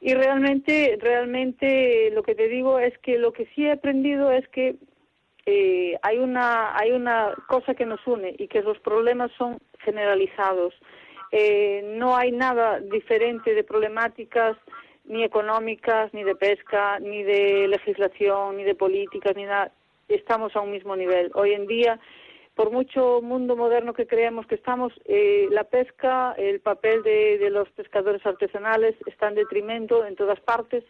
[0.00, 4.46] Y realmente, realmente lo que te digo es que lo que sí he aprendido es
[4.48, 4.76] que
[5.46, 10.74] eh, hay una hay una cosa que nos une y que los problemas son generalizados.
[11.32, 14.56] Eh, no hay nada diferente de problemáticas
[15.04, 19.72] ni económicas, ni de pesca, ni de legislación, ni de políticas, ni nada.
[20.08, 21.30] Estamos a un mismo nivel.
[21.34, 21.98] Hoy en día,
[22.54, 27.68] por mucho mundo moderno que creemos que estamos, eh, la pesca, el papel de, los
[27.70, 30.84] pescadores artesanales está en detrimento en todas partes.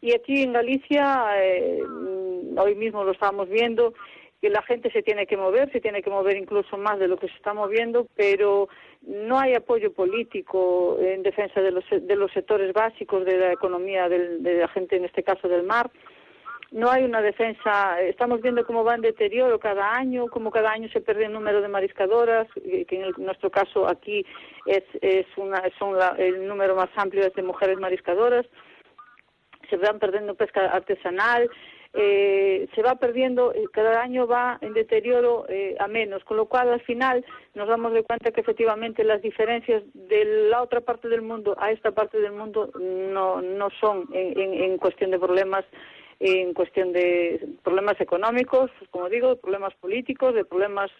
[0.00, 1.82] Y aquí en Galicia, eh,
[2.56, 3.94] hoy mismo lo estamos viendo,
[4.40, 7.16] que la gente se tiene que mover, se tiene que mover incluso más de lo
[7.16, 8.68] que se está moviendo, pero
[9.02, 14.08] no hay apoyo político en defensa de los, de los sectores básicos de la economía
[14.08, 15.90] del- de la gente, en este caso del mar.
[16.70, 20.88] No hay una defensa, estamos viendo cómo va en deterioro cada año, cómo cada año
[20.90, 24.24] se pierde el número de mariscadoras, que en el- nuestro caso aquí
[24.66, 28.46] es, es una, son la- el número más amplio es de mujeres mariscadoras
[29.68, 31.50] se van perdiendo pesca artesanal,
[31.94, 36.46] eh, se va perdiendo, eh, cada año va en deterioro eh, a menos, con lo
[36.46, 37.24] cual al final
[37.54, 41.70] nos damos de cuenta que efectivamente las diferencias de la otra parte del mundo a
[41.70, 45.64] esta parte del mundo no, no son en, en, en cuestión de problemas
[46.20, 50.90] en cuestión de problemas económicos, como digo, de problemas políticos, de problemas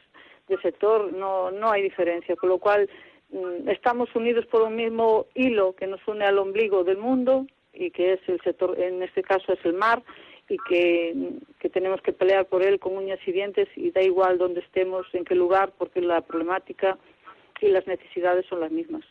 [0.49, 2.89] de sector, no, no hay diferencia, con lo cual
[3.31, 7.91] mm, estamos unidos por un mismo hilo que nos une al ombligo del mundo y
[7.91, 10.03] que es el sector, en este caso es el mar,
[10.49, 14.39] y que, que tenemos que pelear por él con uñas y dientes y da igual
[14.39, 16.99] dónde estemos, en qué lugar, porque la problemática
[17.61, 19.05] y las necesidades son las mismas.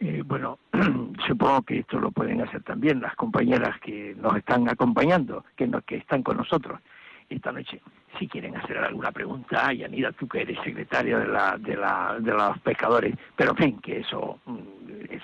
[0.00, 0.58] Eh, bueno,
[1.28, 5.84] supongo que esto lo pueden hacer también las compañeras que nos están acompañando, que, nos,
[5.84, 6.80] que están con nosotros
[7.28, 7.80] esta noche.
[8.18, 12.32] Si quieren hacer alguna pregunta, Yanida, tú que eres secretaria de, la, de, la, de
[12.32, 14.58] los pescadores, pero en fin, que eso, mm,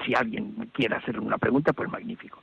[0.04, 2.40] si alguien quiere hacer una pregunta, pues magnífico.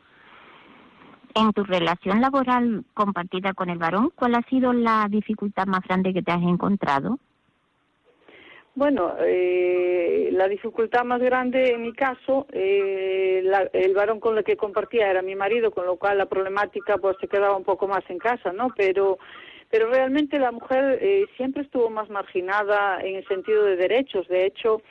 [1.36, 6.14] En tu relación laboral compartida con el varón, ¿cuál ha sido la dificultad más grande
[6.14, 7.20] que te has encontrado?
[8.74, 14.44] Bueno, eh, la dificultad más grande en mi caso, eh, la- el varón con el
[14.46, 17.88] que compartía era mi marido, con lo cual la problemática pues se quedaba un poco
[17.88, 18.70] más en casa, ¿no?
[18.76, 19.18] Pero,
[19.70, 24.28] pero realmente la mujer eh, siempre estuvo más marginada en el sentido de derechos.
[24.30, 24.82] De hecho,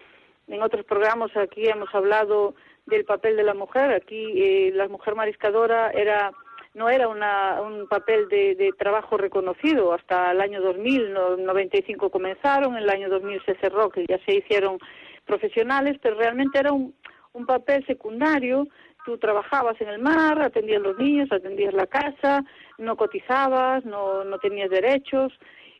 [0.48, 2.54] en otros programas aquí hemos hablado
[2.86, 3.92] del papel de la mujer.
[3.92, 6.32] Aquí eh, la mujer mariscadora era
[6.74, 9.92] no era una, un papel de, de trabajo reconocido.
[9.92, 14.18] Hasta el año 2000, no, 95 comenzaron, en el año 2000 se cerró, que ya
[14.26, 14.78] se hicieron
[15.24, 16.94] profesionales, pero realmente era un,
[17.32, 18.66] un papel secundario.
[19.04, 22.42] Tú trabajabas en el mar, atendías los niños, atendías la casa,
[22.78, 25.32] no cotizabas, no, no tenías derechos.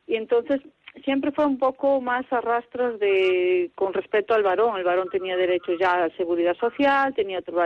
[0.07, 0.61] Y entonces
[1.03, 4.77] siempre fue un poco más a rastras de con respecto al varón.
[4.77, 7.57] El varón tenía derechos ya a seguridad social, tenía otro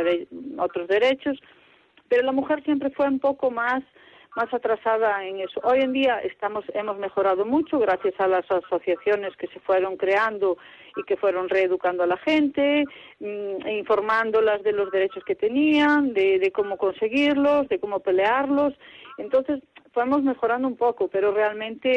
[0.58, 1.38] otros derechos,
[2.08, 3.82] pero la mujer siempre fue un poco más
[4.36, 5.60] más atrasada en eso.
[5.64, 10.58] Hoy en día estamos hemos mejorado mucho gracias a las asociaciones que se fueron creando
[10.96, 12.84] y que fueron reeducando a la gente,
[13.18, 18.74] mm, e informándolas de los derechos que tenían, de, de cómo conseguirlos, de cómo pelearlos.
[19.16, 19.60] Entonces
[19.92, 21.88] fuimos mejorando un poco, pero realmente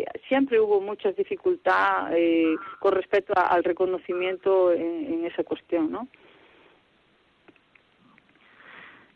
[0.00, 5.90] eh, siempre hubo mucha dificultad eh, con respecto a- al reconocimiento en, en esa cuestión,
[5.92, 6.08] ¿no?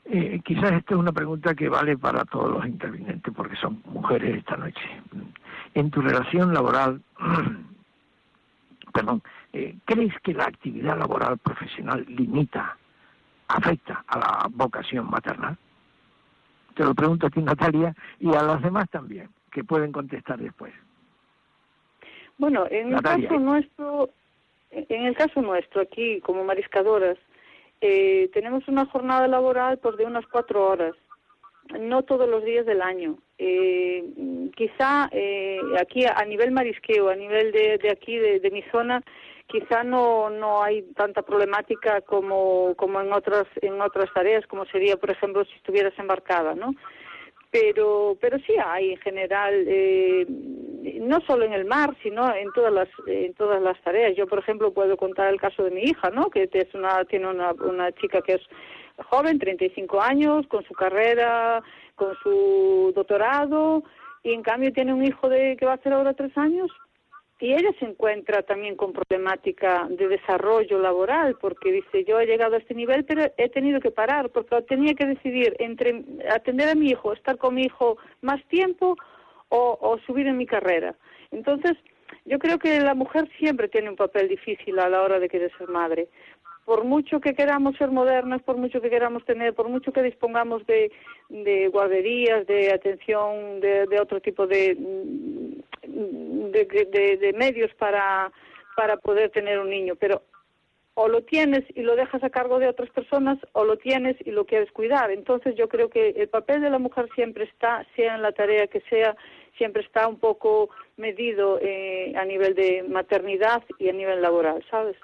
[0.07, 4.39] Eh, quizás esta es una pregunta que vale para todos los intervinientes, porque son mujeres
[4.39, 4.81] esta noche.
[5.75, 7.01] En tu relación laboral,
[8.93, 9.23] perdón,
[9.53, 12.77] eh, ¿crees que la actividad laboral profesional limita,
[13.49, 15.57] afecta a la vocación maternal?
[16.81, 20.73] Te lo pregunto a ti, Natalia, y a las demás también, que pueden contestar después.
[22.39, 24.09] Bueno, en el caso nuestro,
[24.71, 27.19] en el caso nuestro aquí como mariscadoras,
[27.83, 30.95] eh, tenemos una jornada laboral pues de unas cuatro horas,
[31.79, 33.19] no todos los días del año.
[33.37, 34.03] Eh,
[34.57, 39.03] quizá eh, aquí a nivel marisqueo, a nivel de, de aquí de, de mi zona,
[39.51, 44.97] quizá no no hay tanta problemática como como en otras en otras tareas, como sería
[44.97, 46.75] por ejemplo si estuvieras embarcada, ¿no?
[47.51, 50.27] pero pero sí hay en general eh,
[51.01, 54.17] no solo en el mar, sino en todas las en todas las tareas.
[54.17, 56.31] Yo, por ejemplo, puedo contar el caso de mi hija, ¿no?
[56.31, 58.43] Que es una tiene una, una chica que es
[59.09, 61.63] joven, 35 años, con su carrera,
[61.97, 63.83] con su doctorado,
[64.23, 66.71] y en cambio tiene un hijo de que va a hacer ahora tres años
[67.41, 72.55] y ella se encuentra también con problemática de desarrollo laboral porque dice yo he llegado
[72.55, 76.75] a este nivel pero he tenido que parar porque tenía que decidir entre atender a
[76.75, 78.97] mi hijo estar con mi hijo más tiempo
[79.53, 80.95] o, subir en mi carrera.
[81.33, 81.77] Entonces
[82.25, 85.51] yo creo que la mujer siempre tiene un papel difícil a la hora de querer
[85.59, 86.09] ser madre.
[86.65, 90.65] Por mucho que queramos ser modernas, por mucho que queramos tener, por mucho que dispongamos
[90.67, 90.93] de,
[91.29, 94.77] de guarderías, de atención, de, de otro tipo de,
[96.01, 98.33] de, medios para,
[98.77, 100.23] para poder tener un niño, pero
[100.95, 104.33] o lo tienes y lo dejas a cargo de otras personas o lo tienes y
[104.33, 105.11] lo quieres cuidar.
[105.11, 108.67] Entonces yo creo que el papel de la mujer siempre está, sea en la tarea
[108.67, 109.17] que sea,
[109.57, 114.97] siempre está un poco medido eh, a nivel de maternidad y a nivel laboral, ¿sabes?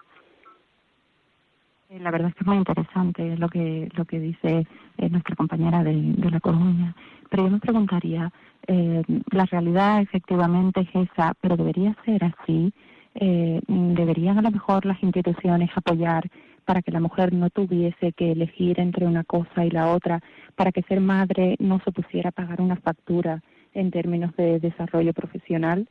[1.89, 4.67] Eh, La verdad es que es muy interesante lo que lo que dice
[4.99, 6.95] eh, nuestra compañera de, de La Coruña.
[7.31, 8.31] Pero yo me preguntaría,
[8.67, 12.73] eh, la realidad efectivamente es esa, pero debería ser así.
[13.15, 16.29] Eh, ¿Deberían a lo mejor las instituciones apoyar
[16.65, 20.21] para que la mujer no tuviese que elegir entre una cosa y la otra,
[20.57, 23.43] para que ser madre no supusiera pagar una factura
[23.73, 25.89] en términos de desarrollo profesional?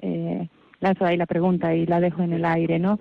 [0.00, 0.48] Eh,
[0.80, 3.00] lanzo ahí la pregunta y la dejo en el aire, ¿no?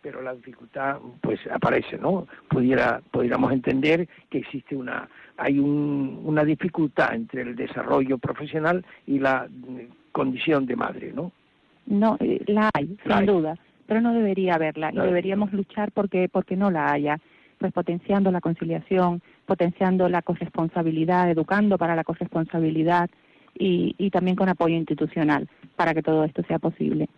[0.00, 2.26] Pero la dificultad, pues aparece, ¿no?
[2.48, 9.18] Pudiera, pudiéramos entender que existe una, hay un, una dificultad entre el desarrollo profesional y
[9.18, 9.78] la mm,
[10.12, 11.32] condición de madre, ¿no?
[11.86, 13.34] No, eh, la hay, La sin hay.
[13.34, 13.54] duda,
[13.86, 17.18] pero no debería haberla No y deberíamos luchar porque porque no la haya,
[17.58, 23.10] pues potenciando la conciliación, potenciando la corresponsabilidad, educando para la corresponsabilidad
[23.58, 27.08] y, y también con apoyo institucional para que todo esto sea posible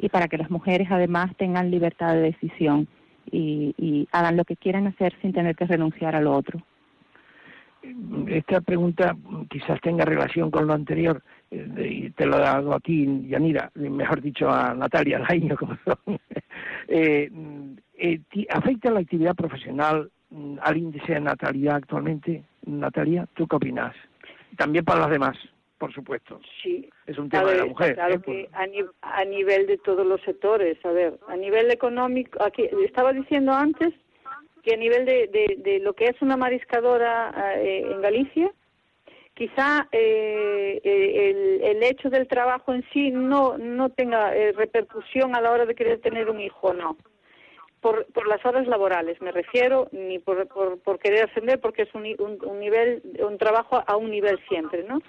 [0.00, 2.88] y para que las mujeres además tengan libertad de decisión
[3.30, 6.60] y, y hagan lo que quieran hacer sin tener que renunciar a lo otro.
[8.28, 9.16] Esta pregunta
[9.48, 14.20] quizás tenga relación con lo anterior, eh, y te lo hago a ti, Yanira, mejor
[14.20, 15.76] dicho a Natalia Laño, como.
[16.88, 17.30] Eh,
[17.98, 18.20] eh,
[18.50, 22.42] ¿Afecta la actividad profesional mm, al índice de natalidad actualmente?
[22.66, 23.94] Natalia, ¿tú qué opinas?
[24.56, 25.36] También para las demás,
[25.80, 26.38] por supuesto.
[26.62, 26.88] Sí.
[27.06, 27.94] Es un tema ver, de la mujer.
[27.94, 28.20] Claro ¿eh?
[28.22, 32.68] que a, ni- a nivel de todos los sectores, a ver, a nivel económico, aquí
[32.84, 33.94] estaba diciendo antes
[34.62, 38.52] que a nivel de, de, de lo que es una mariscadora eh, en Galicia,
[39.32, 45.34] quizá eh, eh, el, el hecho del trabajo en sí no, no tenga eh, repercusión
[45.34, 46.98] a la hora de querer tener un hijo, no.
[47.80, 51.94] Por, por las horas laborales, me refiero, ni por, por, por querer ascender, porque es
[51.94, 55.00] un, un, un nivel, un trabajo a un nivel siempre, ¿no?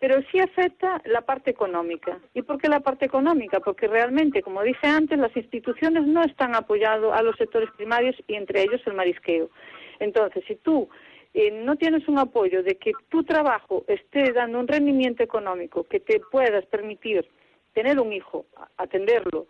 [0.00, 2.18] Pero sí afecta la parte económica.
[2.34, 3.60] ¿Y por qué la parte económica?
[3.60, 8.34] Porque realmente, como dije antes, las instituciones no están apoyando a los sectores primarios y
[8.34, 9.50] entre ellos el marisqueo.
[9.98, 10.88] Entonces, si tú
[11.34, 16.00] eh, no tienes un apoyo de que tu trabajo esté dando un rendimiento económico que
[16.00, 17.28] te puedas permitir
[17.72, 18.46] tener un hijo,
[18.78, 19.46] atenderlo,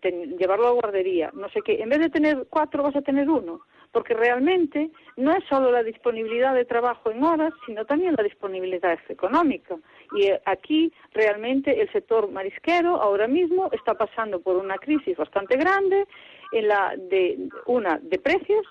[0.00, 3.28] ten- llevarlo a guardería, no sé qué, en vez de tener cuatro vas a tener
[3.28, 3.60] uno,
[3.92, 8.98] porque realmente no es solo la disponibilidad de trabajo en horas, sino también la disponibilidad
[9.08, 9.76] económica.
[10.16, 15.56] Y eh, aquí realmente el sector marisquero ahora mismo está pasando por una crisis bastante
[15.56, 16.06] grande,
[16.52, 18.66] en la de una de precios,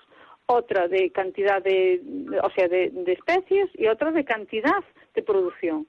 [0.46, 2.00] otra de cantidad de-
[2.42, 4.82] o sea, de, de especies y otra de cantidad
[5.14, 5.86] de producción.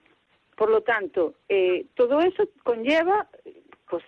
[0.56, 3.28] Por lo tanto, eh, todo eso conlleva,
[3.90, 4.04] pues,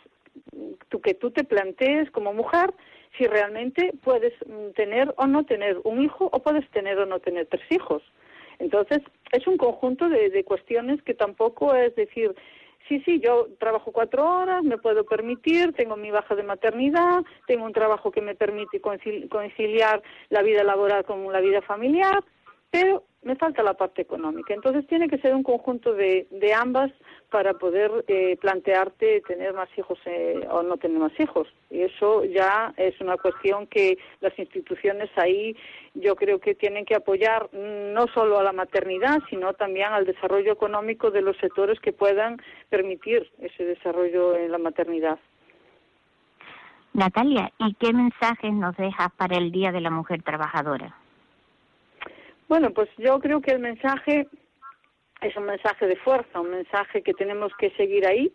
[0.90, 2.74] tú, que tú te plantees como mujer
[3.18, 7.20] si realmente puedes mm, tener o no tener un hijo o puedes tener o no
[7.20, 8.04] tener tres hijos.
[8.60, 9.00] Entonces,
[9.32, 12.36] es un conjunto de, de cuestiones que tampoco es decir,
[12.88, 17.66] sí, sí, yo trabajo cuatro horas, me puedo permitir, tengo mi baja de maternidad, tengo
[17.66, 22.24] un trabajo que me permite concil- conciliar la vida laboral con la vida familiar,
[22.70, 24.54] pero me falta la parte económica.
[24.54, 26.92] Entonces tiene que ser un conjunto de, de ambas
[27.30, 31.48] para poder eh, plantearte tener más hijos eh, o no tener más hijos.
[31.70, 35.56] Y eso ya es una cuestión que las instituciones ahí
[35.94, 40.06] yo creo que tienen que apoyar mm, no solo a la maternidad, sino también al
[40.06, 42.38] desarrollo económico de los sectores que puedan
[42.70, 45.20] permitir ese desarrollo en la maternidad.
[46.94, 50.96] Natalia, ¿y qué mensajes nos dejas para el Día de la Mujer Trabajadora?
[52.50, 54.28] Bueno, pues yo creo que el mensaje
[55.22, 58.34] es un mensaje de fuerza, un mensaje que tenemos que seguir ahí.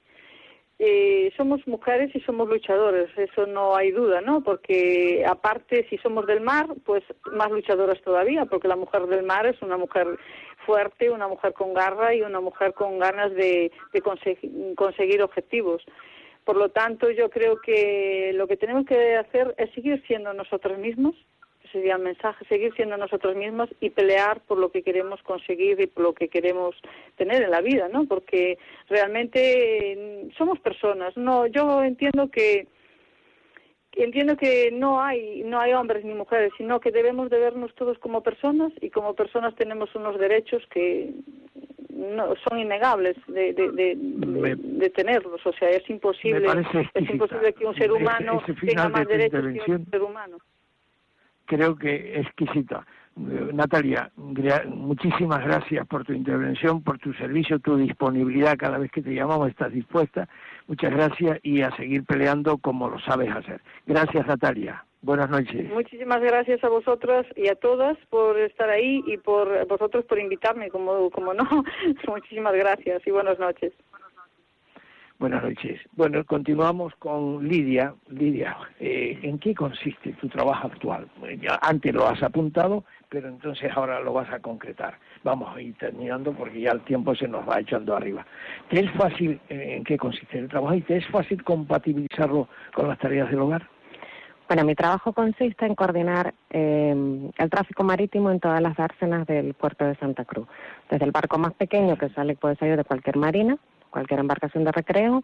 [0.79, 4.43] Eh, somos mujeres y somos luchadoras, eso no hay duda, ¿no?
[4.43, 7.03] Porque aparte, si somos del mar, pues
[7.33, 10.07] más luchadoras todavía, porque la mujer del mar es una mujer
[10.67, 15.85] fuerte, una mujer con garra y una mujer con ganas de, de consegui- conseguir objetivos.
[16.45, 20.79] Por lo tanto, yo creo que lo que tenemos que hacer es seguir siendo nosotros
[20.79, 21.15] mismos,
[21.75, 25.89] sería el mensaje, seguir siendo nosotros mismos y pelear por lo que queremos conseguir y
[25.89, 26.77] por lo que queremos
[27.17, 28.07] tener en la vida, ¿no?
[28.07, 28.59] Porque
[28.89, 31.17] realmente eh, somos personas.
[31.17, 32.69] No, yo entiendo que
[33.97, 37.97] entiendo que no hay no hay hombres ni mujeres sino que debemos de vernos todos
[38.01, 41.13] como personas y como personas tenemos unos derechos que
[41.91, 46.49] no son innegables de, de, de, tenerlos o sea es imposible
[46.93, 50.39] es imposible que un ser humano tenga más derechos que un ser humano
[51.47, 52.87] creo que exquisita.
[53.17, 59.03] Eh, Natalia, muchísimas gracias por tu intervención, por tu servicio, tu disponibilidad cada vez que
[59.03, 60.29] te llamamos, estás dispuesta.
[60.67, 63.61] Muchas gracias y a seguir peleando como lo sabes hacer.
[63.87, 64.85] Gracias, Natalia.
[65.03, 65.71] Buenas noches.
[65.71, 70.71] Muchísimas gracias a vosotras y a todas por estar ahí y por vosotros por invitarme,
[70.71, 71.45] como, como no.
[72.09, 73.75] Muchísimas gracias y buenas noches.
[75.19, 75.81] Buenas noches.
[75.93, 77.95] Bueno, continuamos con Lidia.
[78.09, 81.09] Lidia, eh, ¿en qué consiste tu trabajo actual?
[81.63, 84.99] Antes lo has apuntado, pero entonces ahora lo vas a concretar.
[85.23, 88.27] Vamos a ir terminando porque ya el tiempo se nos va echando arriba.
[88.69, 92.89] ¿Te es fácil, eh, en qué consiste el trabajo y te es fácil compatibilizarlo con
[92.89, 93.69] las tareas del hogar?
[94.49, 99.55] Bueno, mi trabajo consiste en coordinar eh, el tráfico marítimo en todas las dársenas del
[99.55, 100.47] puerto de Santa Cruz.
[100.91, 103.57] Desde el barco más pequeño que sale puede salir de cualquier marina,
[103.95, 105.23] cualquier embarcación de recreo,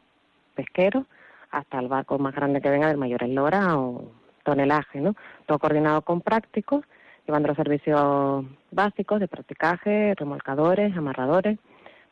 [0.54, 1.06] pesquero,
[1.50, 4.12] hasta el barco más grande que venga del mayor eslora o
[4.44, 5.16] tonelaje, ¿no?
[5.46, 6.84] Todo coordinado con prácticos,
[7.26, 11.58] llevando los servicios básicos de practicaje, remolcadores, amarradores.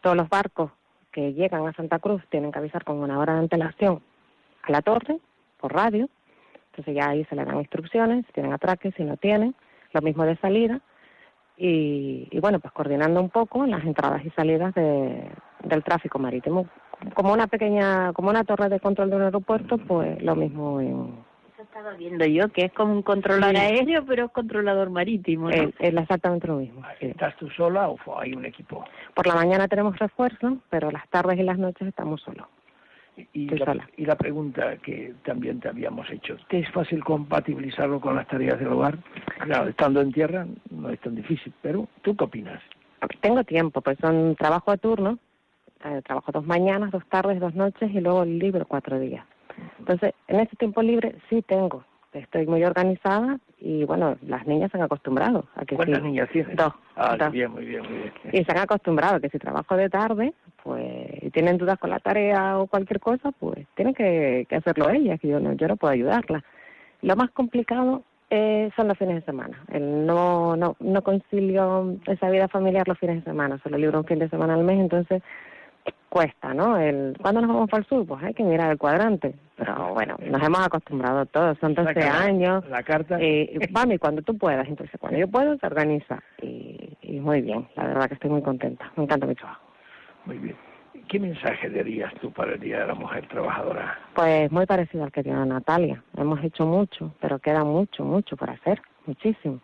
[0.01, 0.73] Todos los barcos
[1.13, 4.03] que llegan a Santa Cruz tienen que avisar con una hora de antelación
[4.65, 5.19] a la torre
[5.61, 6.09] por radio
[6.79, 9.57] entonces ya ahí se le dan instrucciones, si tienen atraques, si no tienen,
[9.93, 10.81] lo mismo de salida.
[11.61, 15.29] Y, y bueno, pues coordinando un poco las entradas y salidas de,
[15.65, 16.67] del tráfico marítimo.
[17.15, 21.15] Como una pequeña, como una torre de control de un aeropuerto, pues lo mismo en,
[21.55, 23.61] Eso estaba viendo yo, que es como un controlador Sí.
[23.63, 25.49] aéreo, pero es controlador marítimo.
[25.49, 25.55] ¿no?
[25.55, 26.83] es, es exactamente lo mismo.
[27.01, 27.07] sí.
[27.07, 28.85] ¿Estás tú sola o hay un equipo?
[29.15, 32.47] Por la mañana tenemos refuerzo, pero las tardes y las noches estamos solos.
[33.33, 38.15] Y la, y la pregunta que también te habíamos hecho, ¿te es fácil compatibilizarlo con
[38.15, 38.99] las tareas del hogar?
[39.41, 42.63] Claro, estando en tierra no es tan difícil, pero ¿tú qué opinas?
[43.21, 45.19] Tengo tiempo, pues son trabajo a turno,
[45.85, 49.25] eh, trabajo dos mañanas, dos tardes, dos noches y luego libre cuatro días.
[49.79, 54.77] Entonces, en ese tiempo libre sí tengo, estoy muy organizada y bueno, las niñas se
[54.77, 56.05] han acostumbrado a que ¿Cuántas sí.
[56.05, 56.57] niñas tienes?
[56.57, 56.73] Dos.
[56.97, 57.33] Ah, dos.
[57.33, 58.13] bien, muy bien, muy bien.
[58.33, 60.78] Y se han acostumbrado a que si trabajo de tarde, pues
[61.29, 65.21] y tienen dudas con la tarea o cualquier cosa, pues tienen que, que hacerlo ellas,
[65.21, 66.43] que yo no, yo no puedo ayudarlas.
[67.03, 69.63] Lo más complicado eh, son los fines de semana.
[69.71, 74.07] El no, no, no concilio esa vida familiar los fines de semana, solo libro un
[74.07, 75.23] fin de semana al mes, entonces
[76.09, 76.79] cuesta, ¿no?
[76.79, 78.07] El, ¿Cuándo nos vamos para el sur?
[78.07, 79.35] Pues hay que mirar el cuadrante.
[79.57, 82.65] Pero bueno, nos hemos acostumbrado todos, son 12 Saca la- años.
[82.69, 83.19] La carta.
[83.21, 87.67] Eh, mami, cuando tú puedas, entonces cuando yo puedo se organiza y, y muy bien,
[87.77, 89.63] la verdad que estoy muy contenta, me encanta mi trabajo.
[90.25, 90.57] Muy bien.
[91.09, 93.99] ¿Qué mensaje darías tú para el Día de la Mujer Trabajadora?
[94.15, 98.51] Pues muy parecido al que tiene Natalia, hemos hecho mucho, pero queda mucho, mucho por
[98.51, 99.59] hacer, muchísimo.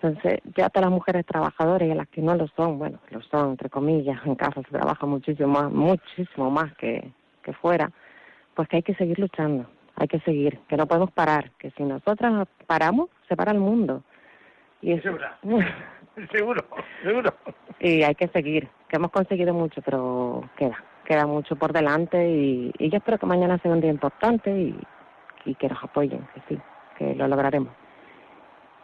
[0.00, 2.98] Entonces, ya a todas las mujeres trabajadoras y a las que no lo son, bueno,
[3.10, 7.12] lo son, entre comillas, en casa se trabaja muchísimo más, muchísimo más que,
[7.42, 7.90] que fuera,
[8.54, 9.66] pues que hay que seguir luchando,
[9.96, 14.02] hay que seguir, que no podemos parar, que si nosotras paramos, se para el mundo.
[14.80, 15.10] Y eso,
[16.32, 16.64] seguro,
[17.02, 17.34] seguro.
[17.78, 22.72] y hay que seguir, que hemos conseguido mucho, pero queda, queda mucho por delante y,
[22.78, 24.76] y yo espero que mañana sea un día importante y,
[25.44, 26.60] y que nos apoyen, que sí,
[26.98, 27.72] que lo lograremos.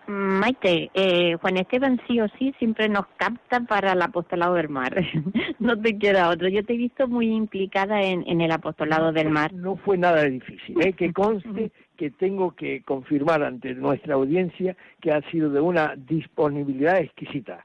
[0.08, 4.94] Maite, eh, Juan Esteban sí o sí siempre nos capta para el apostolado del mar.
[5.58, 6.48] no te queda otro.
[6.48, 9.52] Yo te he visto muy implicada en, en el apostolado del mar.
[9.52, 10.80] No fue nada difícil.
[10.80, 10.92] ¿eh?
[10.92, 16.98] Que conste que tengo que confirmar ante nuestra audiencia que ha sido de una disponibilidad
[16.98, 17.64] exquisita.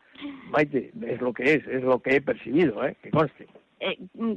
[0.52, 2.96] Maite, es lo que es, es lo que he percibido, ¿eh?
[3.02, 3.48] que conste.
[3.80, 4.34] Eh, mm,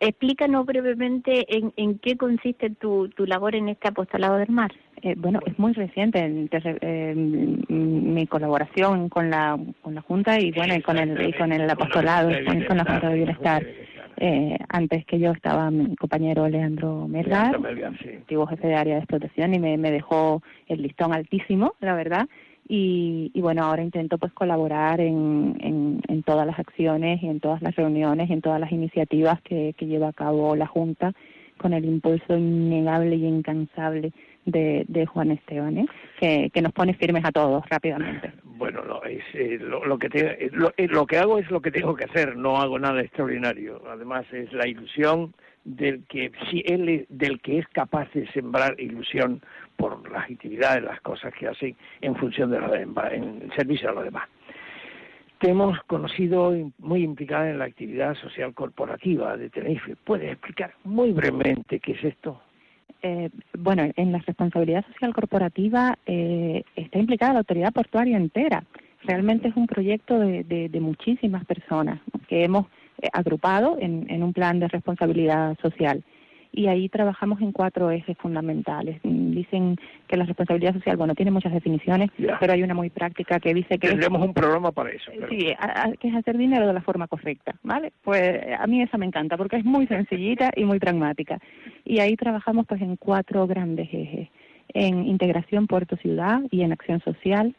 [0.00, 4.72] explícanos brevemente en, en qué consiste tu, tu labor en este apostolado del mar.
[5.02, 10.50] Eh, bueno, es muy reciente eh, m- mi colaboración con la, con la Junta y
[10.52, 13.66] bueno, y con el, y con el apostolado, con, con la Junta de Bienestar.
[14.18, 18.10] Eh, antes que yo estaba mi compañero Leandro Melgar, Leandro Melgar, sí.
[18.16, 22.26] antiguo jefe de área de explotación, y me, me dejó el listón altísimo, la verdad.
[22.68, 27.38] Y, y bueno, ahora intento pues colaborar en, en, en todas las acciones y en
[27.38, 31.12] todas las reuniones y en todas las iniciativas que, que lleva a cabo la Junta
[31.58, 34.12] con el impulso innegable y incansable
[34.44, 35.86] de, de Juan Esteban, ¿eh?
[36.18, 38.32] que, que nos pone firmes a todos rápidamente.
[38.56, 41.50] Bueno, no, es, eh, lo, lo que te- eh, lo, eh, lo que hago es
[41.50, 43.82] lo que tengo que hacer, no hago nada extraordinario.
[43.88, 45.34] Además es la ilusión
[45.64, 49.42] del que si él es- del que es capaz de sembrar ilusión
[49.76, 53.92] por las actividades, las cosas que hace en función de los demás, en servicio a
[53.92, 54.28] los demás.
[55.38, 59.96] Te hemos conocido muy implicada en la actividad social corporativa de Tenerife.
[60.02, 62.40] ¿Puedes explicar muy brevemente qué es esto?
[63.08, 68.64] Eh, bueno, en la responsabilidad social corporativa eh, está implicada la autoridad portuaria entera.
[69.04, 72.66] Realmente es un proyecto de, de- muchísimas personas que hemos
[73.00, 76.02] eh, agrupado en, en un plan de responsabilidad social.
[76.56, 78.98] Y ahí trabajamos en cuatro ejes fundamentales.
[79.04, 79.76] Mm, Dicen
[80.08, 83.78] que la responsabilidad social, bueno, tiene muchas definiciones, pero hay una muy práctica que dice
[83.78, 85.12] que es Tendremos un programa para eso.
[85.14, 87.92] pero- Sí, a- a- que es hacer dinero de la forma correcta, ¿vale?
[88.02, 91.38] Pues a mí esa me encanta porque es muy sencillita y muy pragmática.
[91.84, 94.28] Y ahí trabajamos pues en cuatro grandes ejes,
[94.72, 97.54] en integración puerto-ciudad y en acción social,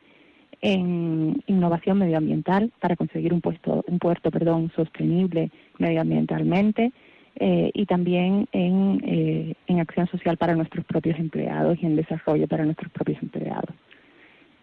[0.61, 6.91] en innovación medioambiental para conseguir un, puesto, un puerto perdón, sostenible medioambientalmente
[7.39, 12.47] eh, y también en, eh, en acción social para nuestros propios empleados y en desarrollo
[12.47, 13.69] para nuestros propios empleados.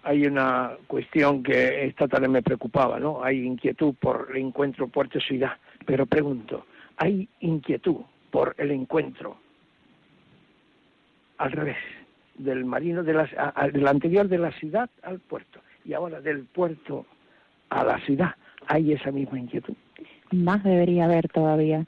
[0.03, 3.23] hay una cuestión que esta tarde me preocupaba, ¿no?
[3.25, 5.53] Hay inquietud por el encuentro puerto-ciudad,
[5.87, 6.67] pero pregunto,
[6.99, 9.37] ¿hay inquietud por el encuentro
[11.39, 11.77] al revés,
[12.37, 16.45] del marino de la, a- del anterior de la ciudad al puerto y ahora del
[16.45, 17.07] puerto
[17.71, 18.35] a la ciudad?
[18.67, 19.75] ¿Hay esa misma inquietud?
[20.33, 21.85] más debería haber todavía,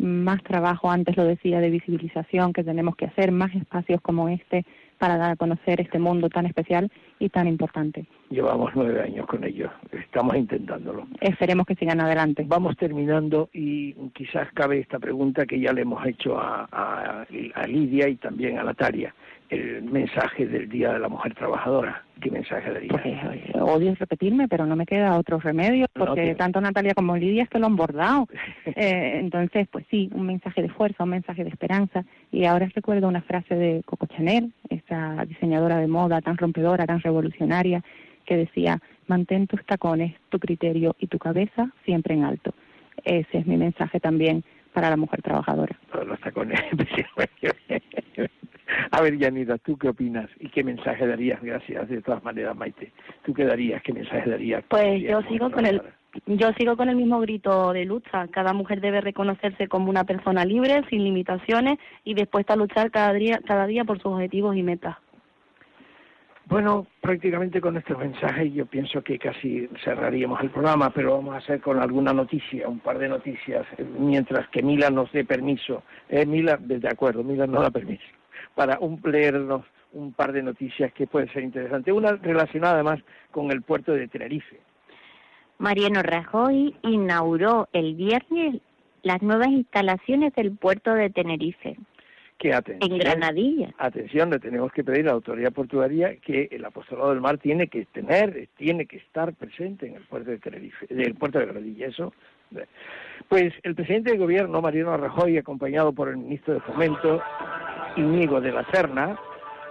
[0.00, 4.64] más trabajo, antes lo decía, de visibilización que tenemos que hacer, más espacios como este
[4.98, 8.04] para dar a conocer este mundo tan especial y tan importante.
[8.28, 11.06] Llevamos nueve años con ello, estamos intentándolo.
[11.20, 12.44] Esperemos que sigan adelante.
[12.46, 17.66] Vamos terminando y quizás cabe esta pregunta que ya le hemos hecho a, a- a
[17.66, 19.14] Lidia y también a Natalia.
[19.50, 22.04] El mensaje del Día de la Mujer Trabajadora.
[22.20, 22.88] ¿Qué mensaje daría?
[22.88, 27.42] Pues, odio repetirme, pero no me queda otro remedio, No, porque tanto Natalia como Lidia
[27.42, 28.26] es que lo han bordado.
[28.76, 32.04] Eh, entonces, pues sí, un mensaje de fuerza, un mensaje de esperanza.
[32.30, 37.00] Y ahora recuerdo una frase de Coco Chanel, esa diseñadora de moda tan rompedora, tan
[37.00, 37.82] revolucionaria,
[38.24, 42.54] que decía, mantén tus tacones, tu criterio y tu cabeza siempre en alto.
[43.04, 45.76] Ese es mi mensaje también para la mujer trabajadora.
[45.92, 46.60] Todos los tacones.
[48.92, 50.28] A ver, Yanira, ¿tú qué opinas?
[50.38, 51.40] ¿Y qué mensaje darías?
[51.42, 52.92] Gracias, de todas maneras, Maite.
[53.24, 53.82] ¿Tú qué darías?
[53.82, 54.64] ¿Qué mensaje darías?
[54.68, 55.82] Pues yo sigo con el
[56.26, 58.26] yo sigo con el mismo grito de lucha.
[58.28, 63.12] Cada mujer debe reconocerse como una persona libre, sin limitaciones y dispuesta a luchar cada
[63.12, 64.96] día cada día por sus objetivos y metas.
[66.50, 71.38] Bueno, prácticamente con estos mensajes yo pienso que casi cerraríamos el programa, pero vamos a
[71.38, 75.84] hacer con alguna noticia, un par de noticias, eh, mientras que Mila nos dé permiso.
[76.08, 78.02] Eh, Mila, de acuerdo, Mila no da permiso,
[78.56, 81.94] para un, leernos un par de noticias que pueden ser interesantes.
[81.94, 82.98] Una relacionada además
[83.30, 84.58] con el puerto de Tenerife.
[85.58, 88.60] Mariano Rajoy inauguró el viernes
[89.02, 91.76] las nuevas instalaciones del puerto de Tenerife,
[92.40, 93.74] Que atención, en Granadilla.
[93.76, 97.68] atención, le tenemos que pedir a la autoridad portuaria que el apostolado del mar tiene
[97.68, 101.88] que tener, tiene que estar presente en el puerto de Tenerife, del puerto de Granadilla.
[101.88, 102.14] Eso.
[103.28, 107.20] Pues el presidente del gobierno, Mariano Rajoy, acompañado por el ministro de Fomento,
[107.98, 109.18] Íñigo de la Serna,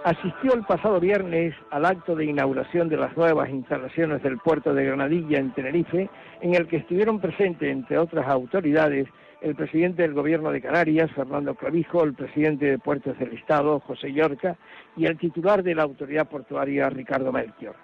[0.04, 4.84] asistió el pasado viernes al acto de inauguración de las nuevas instalaciones del puerto de
[4.84, 6.08] Granadilla en Tenerife,
[6.40, 9.08] en el que estuvieron presentes, entre otras autoridades,
[9.40, 14.12] el presidente del Gobierno de Canarias, Fernando Clavijo, el presidente de Puertos del Estado, José
[14.12, 14.56] Llorca,
[14.96, 17.74] y el titular de la autoridad portuaria, Ricardo Melchior.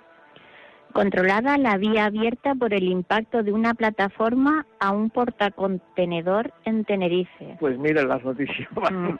[0.92, 7.56] Controlada la vía abierta por el impacto de una plataforma a un portacontenedor en Tenerife.
[7.60, 9.18] Pues mira, las noticias van, Mm.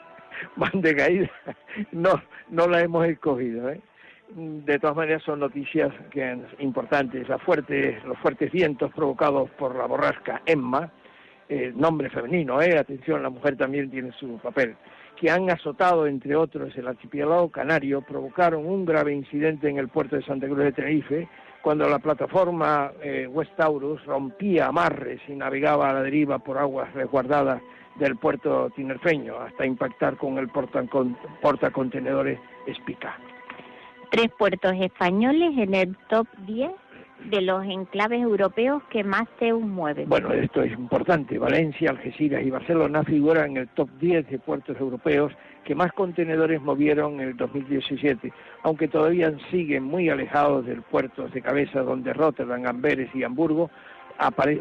[0.55, 1.29] van de caída.
[1.91, 3.69] No, no las hemos escogido.
[3.69, 3.81] ¿eh?
[4.35, 7.27] De todas maneras son noticias que importantes.
[7.29, 10.91] Las fuertes, los fuertes vientos provocados por la borrasca Emma,
[11.49, 12.77] eh, nombre femenino, ¿eh?
[12.77, 14.75] atención, la mujer también tiene su papel,
[15.15, 20.15] que han azotado, entre otros, el archipiélago canario, provocaron un grave incidente en el puerto
[20.15, 21.27] de Santa Cruz de Tenerife,
[21.61, 26.93] cuando la plataforma eh, West Taurus rompía amarres y navegaba a la deriva por aguas
[26.93, 27.61] resguardadas
[27.95, 33.17] del puerto tinerfeño, hasta impactar con el portacon- portacontenedores Espica.
[34.11, 36.71] Tres puertos españoles en el top 10
[37.25, 40.07] de los enclaves europeos que más se mueven.
[40.07, 41.37] Bueno, esto es importante.
[41.37, 45.33] Valencia, Algeciras y Barcelona figuran en el top 10 de puertos europeos
[45.65, 48.31] que más contenedores movieron en el 2017,
[48.63, 53.69] aunque todavía siguen muy alejados del puerto de cabeza donde Rotterdam, Amberes y Hamburgo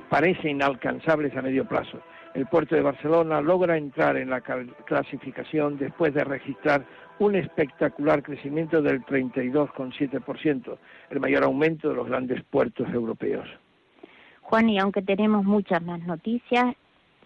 [0.09, 2.01] parecen inalcanzables a medio plazo.
[2.37, 6.85] El puerto de Barcelona logra entrar en la clasificación después de registrar
[7.19, 10.77] un espectacular crecimiento del 32,7%,
[11.09, 13.49] el mayor aumento de los grandes puertos europeos.
[14.43, 16.77] Juan, y aunque tenemos muchas más noticias,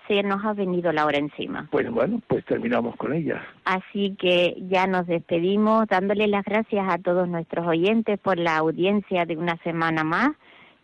[0.06, 1.66] se nos ha venido la hora encima.
[1.72, 3.42] Pues bueno, pues terminamos con ellas.
[3.64, 9.24] Así que ya nos despedimos dándole las gracias a todos nuestros oyentes por la audiencia
[9.24, 10.30] de una semana más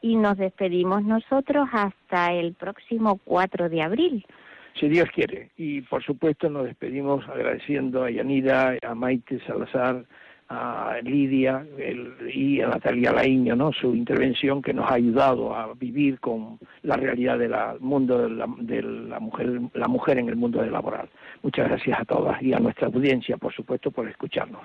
[0.02, 4.26] y nos despedimos nosotros hasta el próximo 4 de abril.
[4.78, 5.50] Si Dios quiere.
[5.56, 10.04] Y por supuesto nos despedimos agradeciendo a Yanira, a Maite Salazar,
[10.48, 13.72] a Lidia el- y a Natalia Laíño, ¿no?
[13.72, 18.46] Su intervención que nos ha ayudado a vivir con la realidad del mundo de la,
[18.58, 21.08] de la mujer, la mujer en el mundo laboral.
[21.42, 24.62] Muchas gracias a todas y a nuestra audiencia, por supuesto, por escucharnos.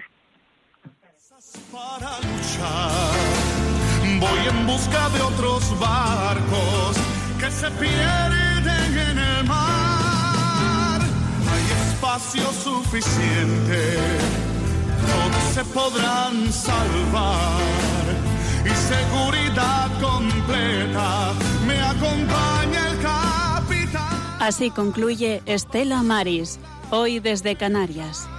[1.72, 3.41] para luchar.
[4.22, 6.95] Voy en busca de otros barcos
[7.39, 11.01] que se pierden en el mar.
[11.51, 13.97] Hay espacio suficiente,
[15.09, 17.61] todos se podrán salvar.
[18.63, 21.34] Y seguridad completa,
[21.65, 24.38] me acompaña el capitán.
[24.39, 26.59] Así concluye Estela Maris,
[26.91, 28.30] hoy desde Canarias.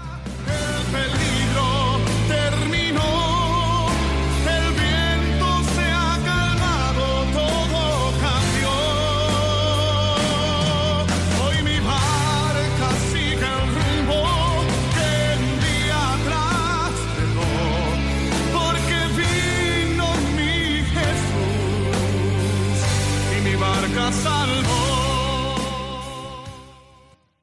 [24.13, 24.72] outside